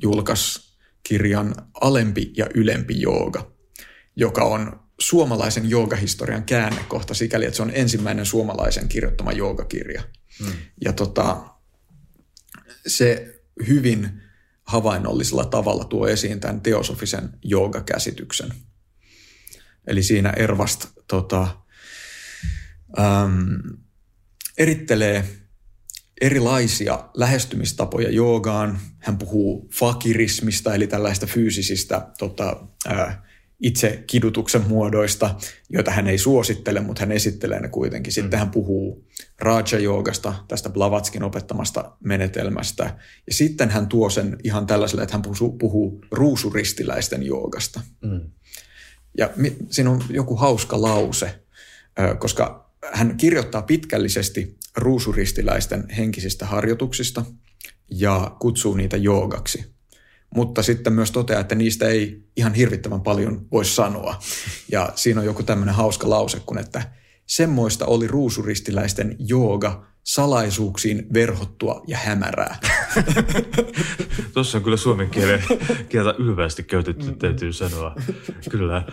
[0.02, 3.52] julkaisi kirjan Alempi ja ylempi jooga,
[4.16, 10.02] joka on suomalaisen joogahistorian käännekohta sikäli, että se on ensimmäinen suomalaisen kirjoittama joogakirja.
[10.38, 10.52] Hmm.
[10.84, 11.44] Ja tota,
[12.86, 13.34] se
[13.68, 14.23] hyvin
[14.64, 18.52] havainnollisella tavalla tuo esiin tämän teosofisen joogakäsityksen.
[19.86, 21.48] Eli siinä Ervast tota,
[22.98, 23.78] äm,
[24.58, 25.24] erittelee
[26.20, 28.80] erilaisia lähestymistapoja joogaan.
[28.98, 33.23] Hän puhuu fakirismista, eli tällaista fyysisistä tota, ää,
[33.60, 35.34] itse kidutuksen muodoista,
[35.70, 38.12] joita hän ei suosittele, mutta hän esittelee ne kuitenkin.
[38.12, 38.38] Sitten mm.
[38.38, 39.04] hän puhuu
[39.38, 42.98] Raja-joogasta, tästä Blavatskin opettamasta menetelmästä.
[43.26, 47.80] Ja sitten hän tuo sen ihan tällaiselle, että hän puhuu, puhuu ruusuristiläisten joogasta.
[48.04, 48.20] Mm.
[49.18, 49.30] Ja
[49.70, 51.44] siinä on joku hauska lause,
[52.18, 57.24] koska hän kirjoittaa pitkällisesti ruusuristiläisten henkisistä harjoituksista
[57.90, 59.73] ja kutsuu niitä joogaksi.
[60.34, 64.18] Mutta sitten myös toteaa, että niistä ei ihan hirvittävän paljon voi sanoa.
[64.72, 66.82] Ja siinä on joku tämmöinen hauska lause, kun että
[67.26, 72.58] semmoista oli ruusuristiläisten jooga salaisuuksiin verhottua ja hämärää.
[74.34, 75.42] Tuossa on kyllä suomen kielen
[75.88, 77.94] kieltä ylvästi käytetty, täytyy sanoa.
[78.50, 78.86] Kyllä.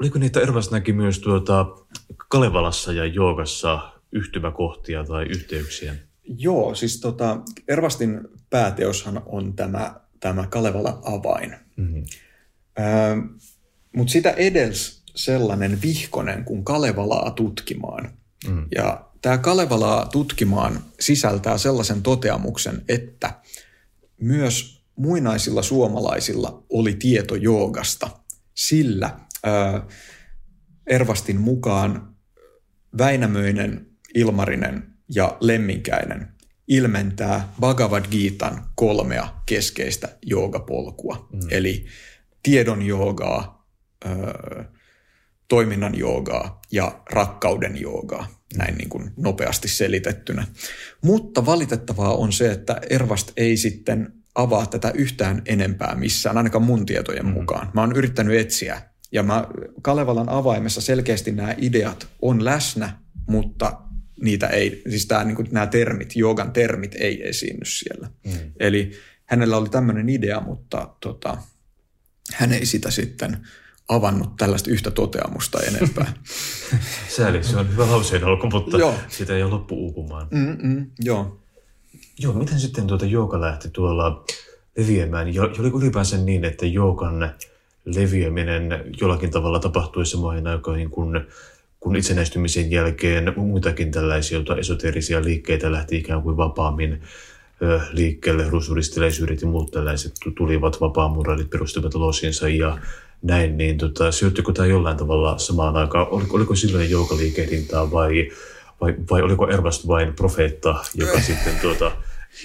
[0.00, 1.66] Oliko niitä Ervasnäki myös tuota
[2.28, 5.94] Kalevalassa ja joogassa yhtymäkohtia tai yhteyksiä?
[6.24, 8.20] Joo, siis tota, Ervastin
[8.50, 11.56] pääteoshan on tämä, tämä Kalevalan avain.
[11.76, 12.04] Mm-hmm.
[12.78, 13.16] Öö,
[13.96, 18.10] Mutta sitä edelsi sellainen vihkonen kuin Kalevalaa tutkimaan.
[18.48, 18.66] Mm.
[18.74, 23.34] Ja tämä Kalevalaa tutkimaan sisältää sellaisen toteamuksen, että
[24.20, 28.10] myös muinaisilla suomalaisilla oli tieto joogasta,
[28.54, 29.86] sillä ää,
[30.86, 32.16] Ervastin mukaan
[32.98, 36.28] Väinämöinen, Ilmarinen ja Lemminkäinen
[36.70, 41.28] ilmentää Bhagavad Gitan kolmea keskeistä joogapolkua.
[41.32, 41.40] Mm.
[41.50, 41.86] Eli
[42.42, 43.66] tiedon joogaa,
[44.06, 44.64] öö,
[45.48, 50.46] toiminnan joogaa ja rakkauden joogaa, näin niin kuin nopeasti selitettynä.
[51.04, 56.86] Mutta valitettavaa on se, että Ervast ei sitten avaa tätä yhtään enempää missään, ainakaan mun
[56.86, 57.32] tietojen mm.
[57.32, 57.70] mukaan.
[57.74, 59.46] Mä oon yrittänyt etsiä ja mä,
[59.82, 63.89] Kalevalan avaimessa selkeästi nämä ideat on läsnä, mutta
[64.20, 68.10] niitä ei, siis tämä, niin kuin, nämä termit, joogan termit ei esiinny siellä.
[68.26, 68.52] Mm.
[68.60, 68.92] Eli
[69.26, 71.36] hänellä oli tämmöinen idea, mutta tota,
[72.34, 73.46] hän ei sitä sitten
[73.88, 76.12] avannut tällaista yhtä toteamusta enempää.
[77.16, 78.94] Sääli, se on hyvä lauseen alku, mutta joo.
[79.08, 80.28] sitä ei ole loppu uupumaan.
[80.30, 81.40] Mm-mm, joo.
[82.18, 84.24] Joo, miten sitten tuota jooga lähti tuolla
[84.76, 85.34] leviämään?
[85.34, 87.34] Ja oliko ylipäänsä niin, että joogan
[87.84, 91.26] leviäminen jollakin tavalla tapahtui samoihin aikoihin, kun,
[91.80, 97.02] kun itsenäistymisen jälkeen muitakin tällaisia esoterisia liikkeitä lähti ikään kuin vapaammin
[97.92, 102.78] liikkeelle, rusuristiläisyydet ja muut tällaiset tulivat, vapaamuralit perustivat losinsa ja
[103.22, 106.08] näin, niin tota, sijoittiko tämä jollain tavalla samaan aikaan?
[106.08, 108.30] Oliko, oliko silloin joukaliikehdintää vai,
[108.80, 111.92] vai, vai oliko Ervast vain profeetta, joka sitten tuota,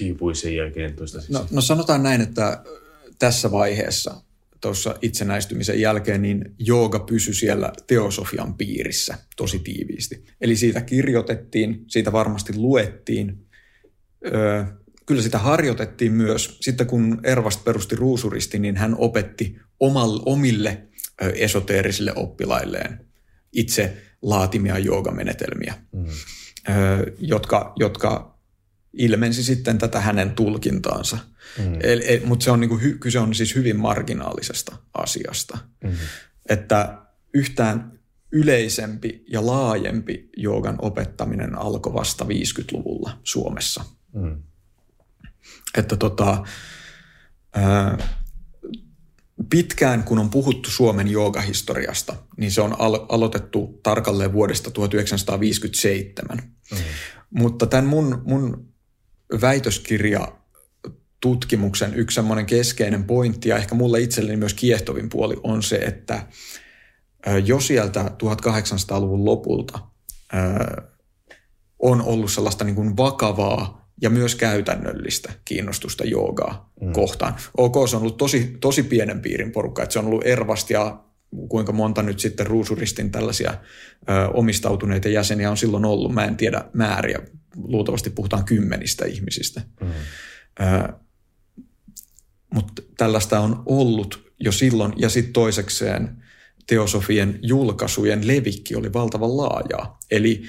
[0.00, 2.62] hiipui sen jälkeen toista no, no sanotaan näin, että
[3.18, 4.14] tässä vaiheessa
[4.60, 10.24] tuossa itsenäistymisen jälkeen, niin jooga pysyi siellä teosofian piirissä tosi tiiviisti.
[10.40, 13.46] Eli siitä kirjoitettiin, siitä varmasti luettiin,
[14.26, 14.64] öö,
[15.06, 16.58] kyllä sitä harjoitettiin myös.
[16.60, 20.82] Sitten kun Ervast perusti ruusuristi, niin hän opetti omal, omille
[21.34, 23.06] esoteerisille oppilailleen
[23.52, 26.06] itse laatimia joogamenetelmiä, mm.
[27.18, 28.35] jotka, jotka
[28.98, 31.18] ilmensi sitten tätä hänen tulkintaansa.
[31.58, 32.28] Mm.
[32.28, 35.58] Mutta se on niinku, kyse on siis hyvin marginaalisesta asiasta.
[35.84, 35.92] Mm.
[36.48, 36.98] Että
[37.34, 37.98] yhtään
[38.32, 43.84] yleisempi ja laajempi joogan opettaminen alkoi vasta 50-luvulla Suomessa.
[44.14, 44.42] Mm.
[45.78, 46.44] Että tota,
[47.54, 47.98] ää,
[49.50, 56.38] pitkään kun on puhuttu Suomen joogahistoriasta, niin se on al- aloitettu tarkalleen vuodesta 1957.
[56.72, 56.78] Mm.
[57.30, 58.68] Mutta tämän mun, mun
[59.40, 60.28] väitöskirja
[61.20, 66.26] tutkimuksen yksi semmoinen keskeinen pointti ja ehkä mulle itselleni myös kiehtovin puoli on se, että
[67.44, 69.78] jo sieltä 1800-luvun lopulta
[71.78, 76.92] on ollut sellaista niin kuin vakavaa ja myös käytännöllistä kiinnostusta joogaa mm.
[76.92, 77.34] kohtaan.
[77.56, 81.00] OK, se on ollut tosi, tosi pienen piirin porukka, että se on ollut Ervast ja
[81.48, 83.54] kuinka monta nyt sitten Ruusuristin tällaisia
[84.08, 86.14] ö, omistautuneita jäseniä on silloin ollut.
[86.14, 87.18] Mä en tiedä määriä,
[87.56, 89.62] luultavasti puhutaan kymmenistä ihmisistä.
[89.80, 89.90] Mm.
[90.60, 90.92] Ö,
[92.54, 96.22] mutta tällaista on ollut jo silloin ja sitten toisekseen
[96.66, 99.98] teosofien julkaisujen levikki oli valtavan laajaa.
[100.10, 100.42] Eli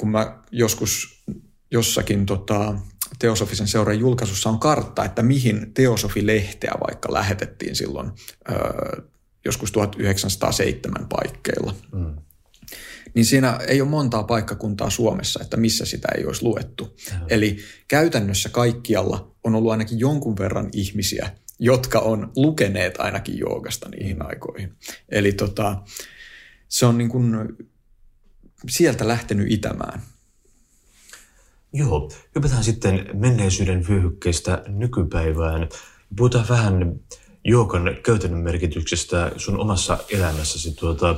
[0.00, 1.24] kun mä joskus
[1.70, 2.74] jossakin tota,
[3.18, 8.10] teosofisen seuran julkaisussa on kartta, että mihin teosofilehteä vaikka lähetettiin silloin
[8.50, 8.54] ö,
[9.44, 11.74] joskus 1907 paikkeilla.
[11.92, 12.16] Mm.
[13.14, 16.84] Niin siinä ei ole montaa paikkakuntaa Suomessa, että missä sitä ei olisi luettu.
[16.84, 17.18] Mm.
[17.28, 24.16] Eli käytännössä kaikkialla on ollut ainakin jonkun verran ihmisiä, jotka on lukeneet ainakin joogasta niihin
[24.16, 24.26] mm.
[24.26, 24.74] aikoihin.
[25.08, 25.82] Eli tota,
[26.68, 27.34] se on niin kuin
[28.68, 30.02] sieltä lähtenyt itämään.
[31.72, 35.68] Joo, hypätään sitten menneisyyden vyöhykkeestä nykypäivään.
[36.16, 37.00] Puhutaan vähän
[37.44, 40.72] joogan käytännön merkityksestä sun omassa elämässäsi.
[40.74, 41.16] Tuota,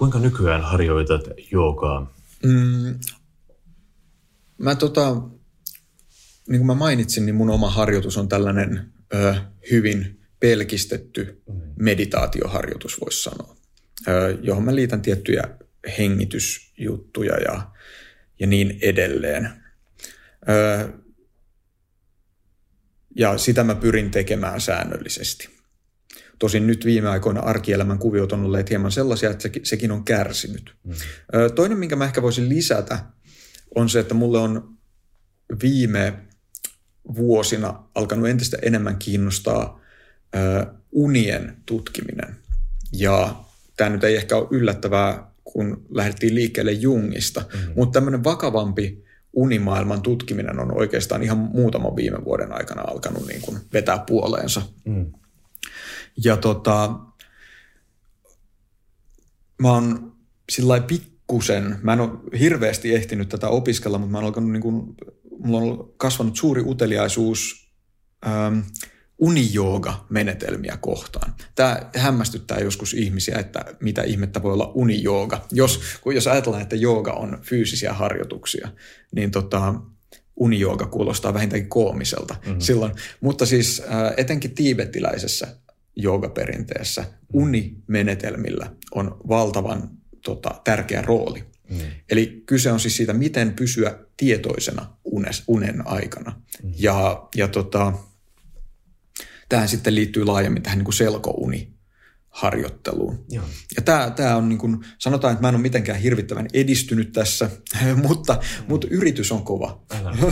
[0.00, 1.22] kuinka nykyään harjoitat
[1.52, 2.14] joogaa?
[2.44, 3.00] Mm,
[4.58, 5.14] mä tota,
[6.48, 9.34] niin kuin mä mainitsin, niin mun oma harjoitus on tällainen ö,
[9.70, 11.60] hyvin pelkistetty mm.
[11.76, 13.56] meditaatioharjoitus, voisi sanoa,
[14.08, 15.42] ö, johon mä liitän tiettyjä
[15.98, 17.70] hengitysjuttuja ja,
[18.38, 19.50] ja niin edelleen.
[23.16, 25.59] Ja sitä mä pyrin tekemään säännöllisesti.
[26.40, 30.74] Tosin nyt viime aikoina arkielämän kuviot on olleet hieman sellaisia, että sekin on kärsinyt.
[30.84, 30.94] Mm.
[31.54, 32.98] Toinen, minkä mä ehkä voisin lisätä,
[33.74, 34.74] on se, että mulle on
[35.62, 36.12] viime
[37.16, 39.80] vuosina alkanut entistä enemmän kiinnostaa
[40.92, 42.36] unien tutkiminen.
[42.92, 43.44] Ja
[43.76, 47.72] tämä nyt ei ehkä ole yllättävää, kun lähdettiin liikkeelle Jungista, mm.
[47.76, 53.58] mutta tämmöinen vakavampi unimaailman tutkiminen on oikeastaan ihan muutaman viime vuoden aikana alkanut niin kuin
[53.72, 54.62] vetää puoleensa.
[54.84, 55.12] Mm.
[56.24, 57.00] Ja tota,
[59.58, 60.12] mä oon
[60.50, 64.94] sillä pikkusen, mä en ole hirveästi ehtinyt tätä opiskella, mutta mä oon alkanut niin kuin,
[65.38, 67.70] mulla on kasvanut suuri uteliaisuus
[68.26, 68.58] ähm,
[69.18, 71.34] unijooga-menetelmiä kohtaan.
[71.54, 75.46] Tämä hämmästyttää joskus ihmisiä, että mitä ihmettä voi olla unijooga.
[75.52, 78.68] Jos, kun jos ajatellaan, että jooga on fyysisiä harjoituksia,
[79.14, 79.74] niin tota,
[80.36, 82.60] unijooga kuulostaa vähintäänkin koomiselta mm-hmm.
[82.60, 82.92] silloin.
[83.20, 85.56] Mutta siis äh, etenkin tiibettiläisessä
[86.02, 89.90] joogaperinteessä unimenetelmillä on valtavan
[90.24, 91.44] tota, tärkeä rooli.
[91.70, 91.78] Mm.
[92.10, 96.40] Eli kyse on siis siitä, miten pysyä tietoisena unes, unen aikana.
[96.62, 96.72] Mm.
[96.76, 97.92] Ja, ja tota,
[99.48, 101.80] tähän sitten liittyy laajemmin tähän niin kuin selkouni
[102.28, 103.24] harjoitteluun.
[103.28, 103.44] Joo.
[103.76, 107.50] Ja tämä, tämä on niin kuin, sanotaan, että mä en ole mitenkään hirvittävän edistynyt tässä,
[108.08, 108.64] mutta, mm.
[108.68, 109.82] mutta yritys on kova.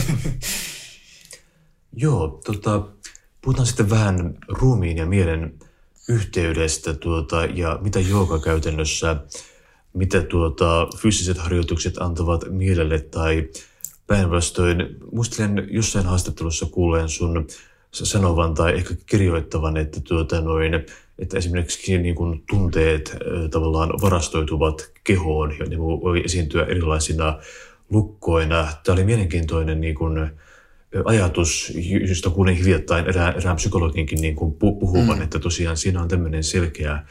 [1.96, 2.88] Joo, tota,
[3.42, 5.54] puhutaan sitten vähän ruumiin ja mielen
[6.08, 9.16] yhteydestä tuota, ja mitä jooga käytännössä,
[9.94, 13.48] mitä tuota, fyysiset harjoitukset antavat mielelle tai
[14.06, 14.96] päinvastoin.
[15.12, 17.46] Muistelen jossain haastattelussa kuuleen sun
[17.92, 20.74] sanovan tai ehkä kirjoittavan, että tuota noin,
[21.18, 23.16] että esimerkiksi niin kuin tunteet
[23.50, 27.38] tavallaan varastoituvat kehoon ja ne voi esiintyä erilaisina
[27.90, 28.68] lukkoina.
[28.84, 30.30] Tämä oli mielenkiintoinen niin kuin,
[31.04, 31.72] ajatus,
[32.08, 35.22] josta kuulin hiljattain erään, erään psykologinkin niin kuin puhuvan, mm.
[35.22, 37.04] että tosiaan siinä on tämmöinen selkeä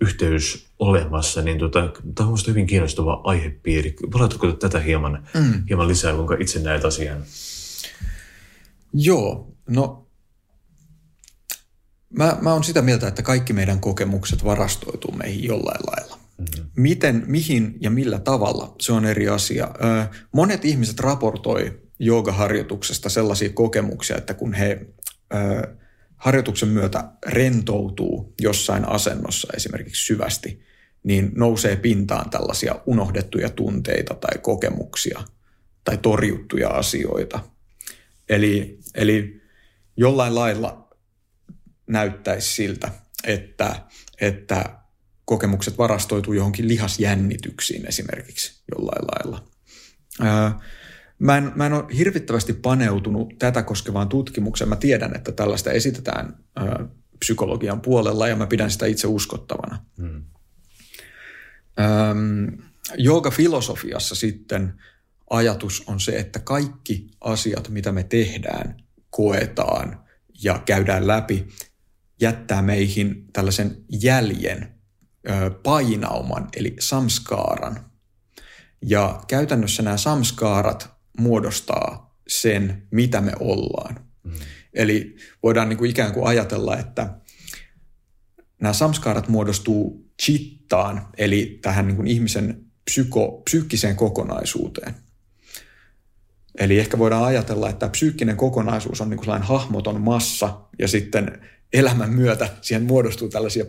[0.00, 3.96] yhteys olemassa, niin tota, tämä on hyvin kiinnostava aihepiiri.
[4.12, 5.66] Valaatko tätä hieman, mm.
[5.68, 7.22] hieman lisää, kuinka itse näet asian?
[8.92, 10.06] Joo, no
[12.10, 16.19] mä, mä oon sitä mieltä, että kaikki meidän kokemukset varastoituu meihin jollain lailla.
[16.40, 16.70] Mm-hmm.
[16.76, 19.70] Miten, mihin ja millä tavalla, se on eri asia.
[20.32, 24.86] Monet ihmiset raportoi joogaharjoituksesta sellaisia kokemuksia, että kun he
[26.16, 30.62] harjoituksen myötä rentoutuu jossain asennossa esimerkiksi syvästi,
[31.02, 35.22] niin nousee pintaan tällaisia unohdettuja tunteita tai kokemuksia
[35.84, 37.40] tai torjuttuja asioita.
[38.28, 39.42] Eli, eli
[39.96, 40.88] jollain lailla
[41.86, 42.90] näyttäisi siltä,
[43.24, 43.82] että,
[44.20, 44.79] että
[45.30, 49.44] kokemukset varastoituu johonkin lihasjännityksiin esimerkiksi jollain lailla.
[51.18, 54.68] Mä en, mä en ole hirvittävästi paneutunut tätä koskevaan tutkimukseen.
[54.68, 56.86] Mä tiedän, että tällaista esitetään ö,
[57.18, 59.84] psykologian puolella ja mä pidän sitä itse uskottavana.
[59.98, 60.22] Hmm.
[62.98, 64.74] Jooga-filosofiassa sitten
[65.30, 68.76] ajatus on se, että kaikki asiat, mitä me tehdään,
[69.10, 70.04] koetaan
[70.42, 71.48] ja käydään läpi,
[72.20, 74.79] jättää meihin tällaisen jäljen,
[75.62, 77.84] painauman, eli samskaaran.
[78.82, 84.00] Ja käytännössä nämä samskaarat muodostaa sen, mitä me ollaan.
[84.22, 84.32] Mm.
[84.74, 87.14] Eli voidaan niin kuin ikään kuin ajatella, että
[88.60, 94.94] nämä samskaarat muodostuu chittaan, eli tähän niin kuin ihmisen psyko, psyykkiseen kokonaisuuteen.
[96.58, 101.40] Eli ehkä voidaan ajatella, että psyykkinen kokonaisuus on niin kuin sellainen hahmoton massa, ja sitten
[101.72, 103.64] elämän myötä siihen muodostuu tällaisia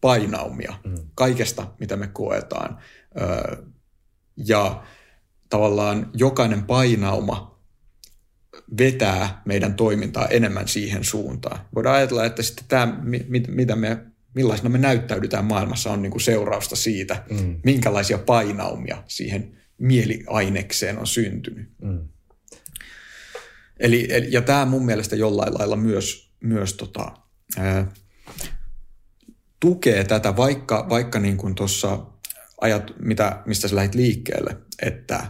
[0.00, 0.94] pikkupainaumia mm.
[1.14, 2.78] kaikesta, mitä me koetaan.
[4.36, 4.84] Ja
[5.48, 7.60] tavallaan jokainen painauma
[8.78, 11.60] vetää meidän toimintaa enemmän siihen suuntaan.
[11.74, 13.00] Voidaan ajatella, että sitten tämä,
[13.48, 17.60] mitä me, millaisena me näyttäydytään maailmassa, on niin kuin seurausta siitä, mm.
[17.64, 21.68] minkälaisia painaumia siihen mieliainekseen on syntynyt.
[21.82, 22.08] Mm.
[23.80, 27.12] Eli, ja tämä mun mielestä jollain lailla myös, myös tota,
[27.58, 27.92] ää,
[29.60, 32.06] tukee tätä, vaikka, vaikka niin kuin tuossa
[32.60, 35.26] ajat, mitä, mistä sä lähdit liikkeelle, että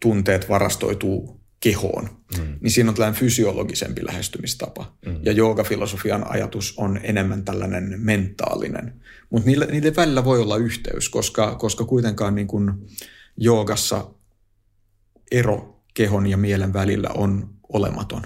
[0.00, 2.58] tunteet varastoituu kehoon, mm.
[2.60, 4.96] niin siinä on tällainen fysiologisempi lähestymistapa.
[5.06, 5.20] Mm.
[5.22, 9.02] Ja joogafilosofian ajatus on enemmän tällainen mentaalinen.
[9.30, 12.72] Mutta niille, niille välillä voi olla yhteys, koska, koska kuitenkaan niin kuin
[13.36, 14.10] joogassa
[15.30, 18.22] ero kehon ja mielen välillä on olematon.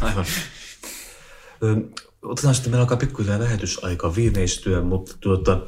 [0.00, 0.24] Aivan.
[2.22, 5.60] Otetaan sitten, meillä alkaa pikkuhiljaa lähetysaika viimeistyä, mutta tuota,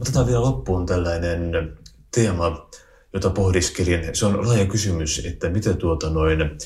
[0.00, 1.72] otetaan vielä loppuun tällainen
[2.14, 2.70] teema,
[3.12, 4.16] jota pohdiskelin.
[4.16, 6.58] Se on laaja kysymys, että mitä, tuota noin,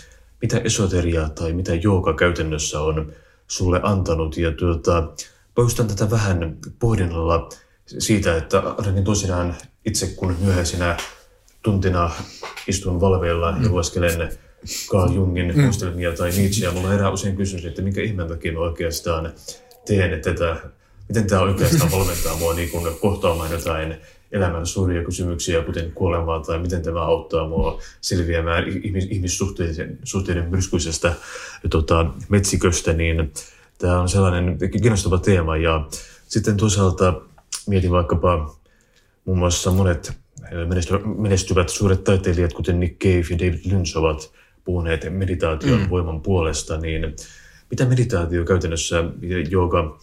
[0.43, 3.13] mitä esoteria tai mitä jooga käytännössä on
[3.47, 4.37] sulle antanut.
[4.37, 5.13] Ja tuota,
[5.55, 7.49] poistan tätä vähän pohdinnalla
[7.87, 9.55] siitä, että ainakin tosinaan
[9.87, 10.97] itse kun myöhäisinä
[11.63, 12.11] tuntina
[12.69, 13.65] istun valveilla mm.
[13.65, 14.39] ja lueskelen
[14.89, 15.63] Carl Jungin mm.
[15.63, 19.33] muistelmia tai Nietzscheä, mulla herää usein kysymys, että minkä ihmeen takia oikeastaan
[19.87, 20.57] teen tätä,
[21.09, 23.97] miten tämä oikeastaan valmentaa mua niin kuin kohtaamaan jotain
[24.33, 31.13] elämän suuria kysymyksiä, kuten kuolemaa tai miten tämä auttaa mua selviämään ihmis- ihmissuhteiden suhteiden myrskyisestä
[31.71, 33.33] tota, metsiköstä, niin
[33.79, 35.57] tämä on sellainen kiinnostava teema.
[35.57, 35.87] Ja
[36.29, 37.21] sitten toisaalta
[37.67, 38.57] mietin vaikkapa
[39.25, 40.13] muun muassa monet
[41.19, 44.33] menestyvät suuret taiteilijat, kuten Nick Cave ja David Lynch, ovat
[44.65, 45.91] puhuneet meditaation mm.
[45.91, 47.17] voiman puolesta, niin
[47.71, 49.05] mitä meditaatio käytännössä,
[49.51, 49.99] jooga,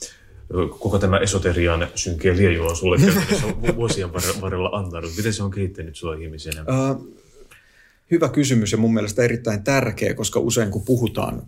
[0.79, 2.97] koko tämä esoterian synkeä lieju on sulle
[3.75, 5.11] vuosien varrella antanut?
[5.17, 6.61] Miten se on kehittänyt sinua ihmisenä?
[6.61, 7.20] Uh,
[8.11, 11.41] hyvä kysymys ja mun mielestä erittäin tärkeä, koska usein kun puhutaan,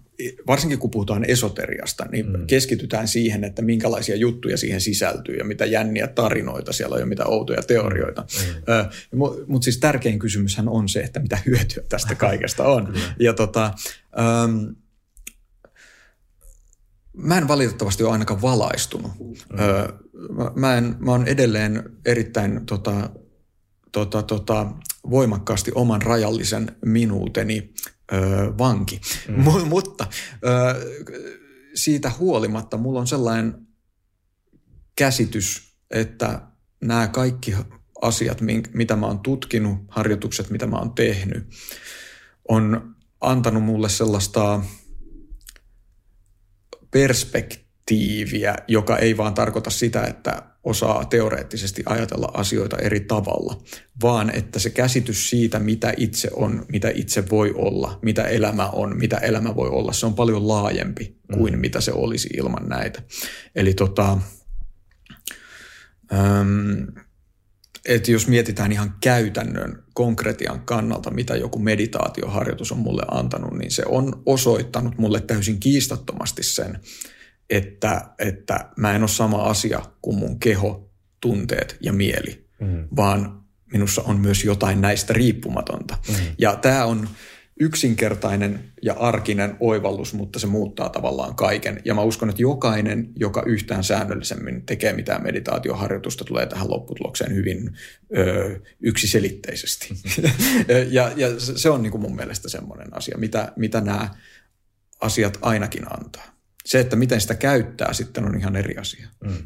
[0.47, 2.47] varsinkin kun puhutaan esoteriasta, niin mm.
[2.47, 7.25] keskitytään siihen, että minkälaisia juttuja siihen sisältyy ja mitä jänniä tarinoita siellä on ja mitä
[7.25, 8.21] outoja teorioita.
[8.21, 9.17] Mm.
[9.47, 12.93] Mutta siis tärkein kysymyshän on se, että mitä hyötyä tästä kaikesta on.
[13.19, 13.73] ja tota,
[14.45, 14.75] um,
[17.17, 19.11] Mä en valitettavasti ole ainakaan valaistunut.
[19.19, 19.59] Mm.
[19.59, 19.87] Öö,
[20.29, 23.09] mä, mä, en, mä oon edelleen erittäin tota,
[23.93, 24.71] tota, tota,
[25.09, 27.73] voimakkaasti oman rajallisen minuuteni
[28.13, 29.01] öö, vanki.
[29.27, 29.43] Mm.
[29.43, 30.07] M- mutta
[30.45, 31.03] öö,
[31.75, 33.67] siitä huolimatta mulla on sellainen
[34.95, 36.41] käsitys, että
[36.81, 37.55] nämä kaikki
[38.01, 38.37] asiat,
[38.73, 41.47] mitä mä oon tutkinut, harjoitukset, mitä mä oon tehnyt,
[42.49, 44.61] on antanut mulle sellaista–
[46.93, 53.61] perspekt- tiiviä, joka ei vaan tarkoita sitä, että osaa teoreettisesti ajatella asioita eri tavalla,
[54.01, 58.97] vaan että se käsitys siitä, mitä itse on, mitä itse voi olla, mitä elämä on,
[58.97, 61.59] mitä elämä voi olla, se on paljon laajempi kuin mm.
[61.59, 63.01] mitä se olisi ilman näitä.
[63.55, 64.17] Eli tota,
[66.13, 66.87] äm,
[67.85, 73.83] että jos mietitään ihan käytännön konkretian kannalta, mitä joku meditaatioharjoitus on mulle antanut, niin se
[73.87, 76.79] on osoittanut mulle täysin kiistattomasti sen,
[77.49, 80.89] että, että mä en ole sama asia kuin mun keho,
[81.21, 82.87] tunteet ja mieli, mm.
[82.95, 85.97] vaan minussa on myös jotain näistä riippumatonta.
[86.09, 86.15] Mm.
[86.37, 87.09] Ja tämä on
[87.59, 91.81] yksinkertainen ja arkinen oivallus, mutta se muuttaa tavallaan kaiken.
[91.85, 97.77] Ja mä uskon, että jokainen, joka yhtään säännöllisemmin tekee mitään meditaatioharjoitusta, tulee tähän lopputulokseen hyvin
[98.17, 99.93] ö, yksiselitteisesti.
[100.89, 104.09] ja, ja se on niin kuin mun mielestä semmoinen asia, mitä, mitä nämä
[105.01, 106.32] asiat ainakin antaa.
[106.65, 109.07] Se, että miten sitä käyttää sitten on ihan eri asia.
[109.23, 109.37] Mm.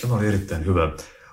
[0.00, 0.92] Tämä oli erittäin hyvä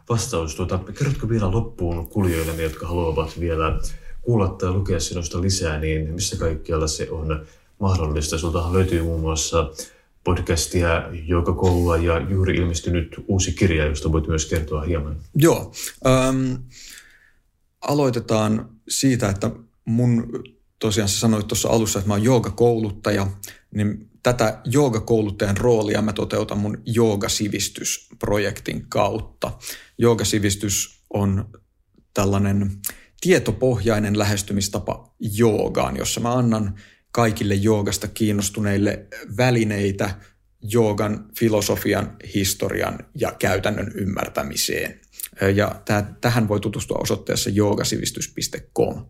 [0.10, 0.56] vastaus.
[0.56, 3.80] Tuota, kerrotko vielä loppuun kuulijoille, jotka haluavat vielä
[4.22, 7.46] kuulla tai lukea sinusta lisää, niin missä kaikkialla se on
[7.80, 8.38] mahdollista?
[8.38, 9.72] Sultahan löytyy muun muassa
[10.24, 15.18] podcastia, joka koulua ja juuri ilmestynyt uusi kirja, josta voit myös kertoa hieman.
[15.36, 15.72] Joo.
[16.06, 16.54] Ähm,
[17.82, 19.52] aloitetaan siitä, että
[19.86, 20.44] mun
[20.80, 23.28] tosiaan sä sanoit tuossa alussa, että mä oon joogakouluttaja,
[23.72, 29.52] niin tätä joogakouluttajan roolia mä toteutan mun joogasivistysprojektin kautta.
[29.98, 31.50] Joogasivistys on
[32.14, 32.72] tällainen
[33.22, 36.76] tietopohjainen lähestymistapa joogaan, jossa mä annan
[37.12, 39.08] kaikille joogasta kiinnostuneille
[39.38, 40.20] välineitä
[40.62, 45.02] joogan filosofian, historian ja käytännön ymmärtämiseen.
[45.56, 45.82] Ja
[46.22, 49.06] tähän voi tutustua osoitteessa joogasivistys.com.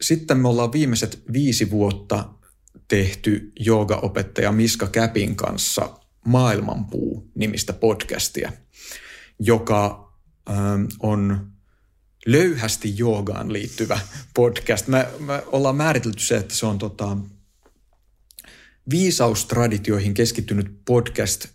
[0.00, 2.34] Sitten me ollaan viimeiset viisi vuotta
[2.88, 8.52] tehty joogaopettaja Miska Käpin kanssa Maailmanpuu-nimistä podcastia,
[9.38, 10.12] joka
[11.00, 11.50] on
[12.26, 14.00] löyhästi joogaan liittyvä
[14.34, 14.88] podcast.
[14.88, 17.16] Me, me ollaan määritelty se, että se on tota,
[18.90, 21.46] viisaustraditioihin keskittynyt podcast,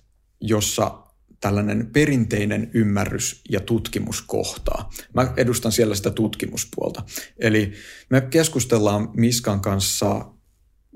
[0.42, 1.04] jossa
[1.40, 4.90] tällainen perinteinen ymmärrys ja tutkimus kohtaa.
[5.14, 7.04] Mä edustan siellä sitä tutkimuspuolta.
[7.40, 7.74] Eli
[8.10, 10.26] me keskustellaan Miskan kanssa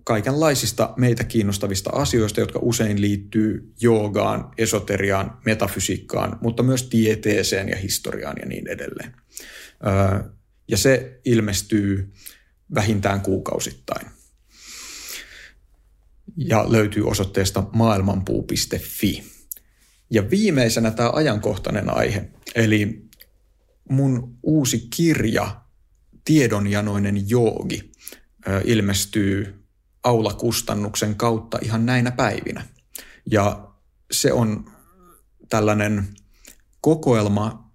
[0.04, 8.36] kaikenlaisista meitä kiinnostavista asioista, jotka usein liittyy joogaan, esoteriaan, metafysiikkaan, mutta myös tieteeseen ja historiaan
[8.40, 9.16] ja niin edelleen.
[10.68, 12.14] Ja se ilmestyy
[12.76, 14.08] vähintään kuukausittain.
[16.38, 19.24] Ja löytyy osoitteesta maailmanpuu.fi.
[20.10, 23.06] Ja viimeisenä tämä ajankohtainen aihe, eli
[23.90, 25.62] mun uusi kirja
[26.26, 27.92] Tiedonjanoinen joogi
[28.64, 29.63] ilmestyy
[30.04, 32.68] aulakustannuksen kautta ihan näinä päivinä.
[33.32, 33.68] Ja
[34.12, 34.72] se on
[35.50, 36.08] tällainen
[36.82, 37.72] kokoelma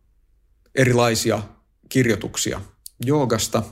[0.75, 1.43] erilaisia
[1.89, 2.61] kirjoituksia
[3.05, 3.63] joogasta.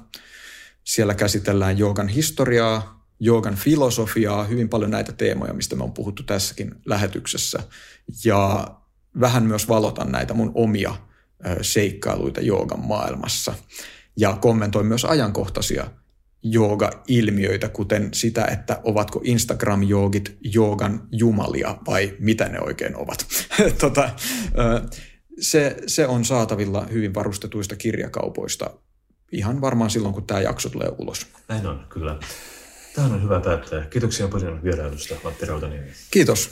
[0.84, 6.74] Siellä käsitellään joogan historiaa, joogan filosofiaa, hyvin paljon näitä teemoja, mistä me on puhuttu tässäkin
[6.86, 7.62] lähetyksessä.
[8.24, 8.66] Ja
[9.20, 10.94] vähän myös valotan näitä mun omia
[11.62, 13.54] seikkailuita joogan maailmassa.
[14.16, 15.90] Ja kommentoin myös ajankohtaisia
[16.42, 23.26] jooga-ilmiöitä, kuten sitä, että ovatko Instagram-joogit joogan jumalia vai mitä ne oikein ovat.
[23.80, 24.10] tota,
[25.40, 28.70] se, se on saatavilla hyvin varustetuista kirjakaupoista
[29.32, 31.26] ihan varmaan silloin, kun tämä jakso tulee ulos.
[31.48, 32.18] Näin on, kyllä.
[32.94, 33.86] Tämä on hyvä päättää.
[33.90, 35.90] Kiitoksia paljon vierailusta, Matti Rautaniemi.
[36.10, 36.50] Kiitos.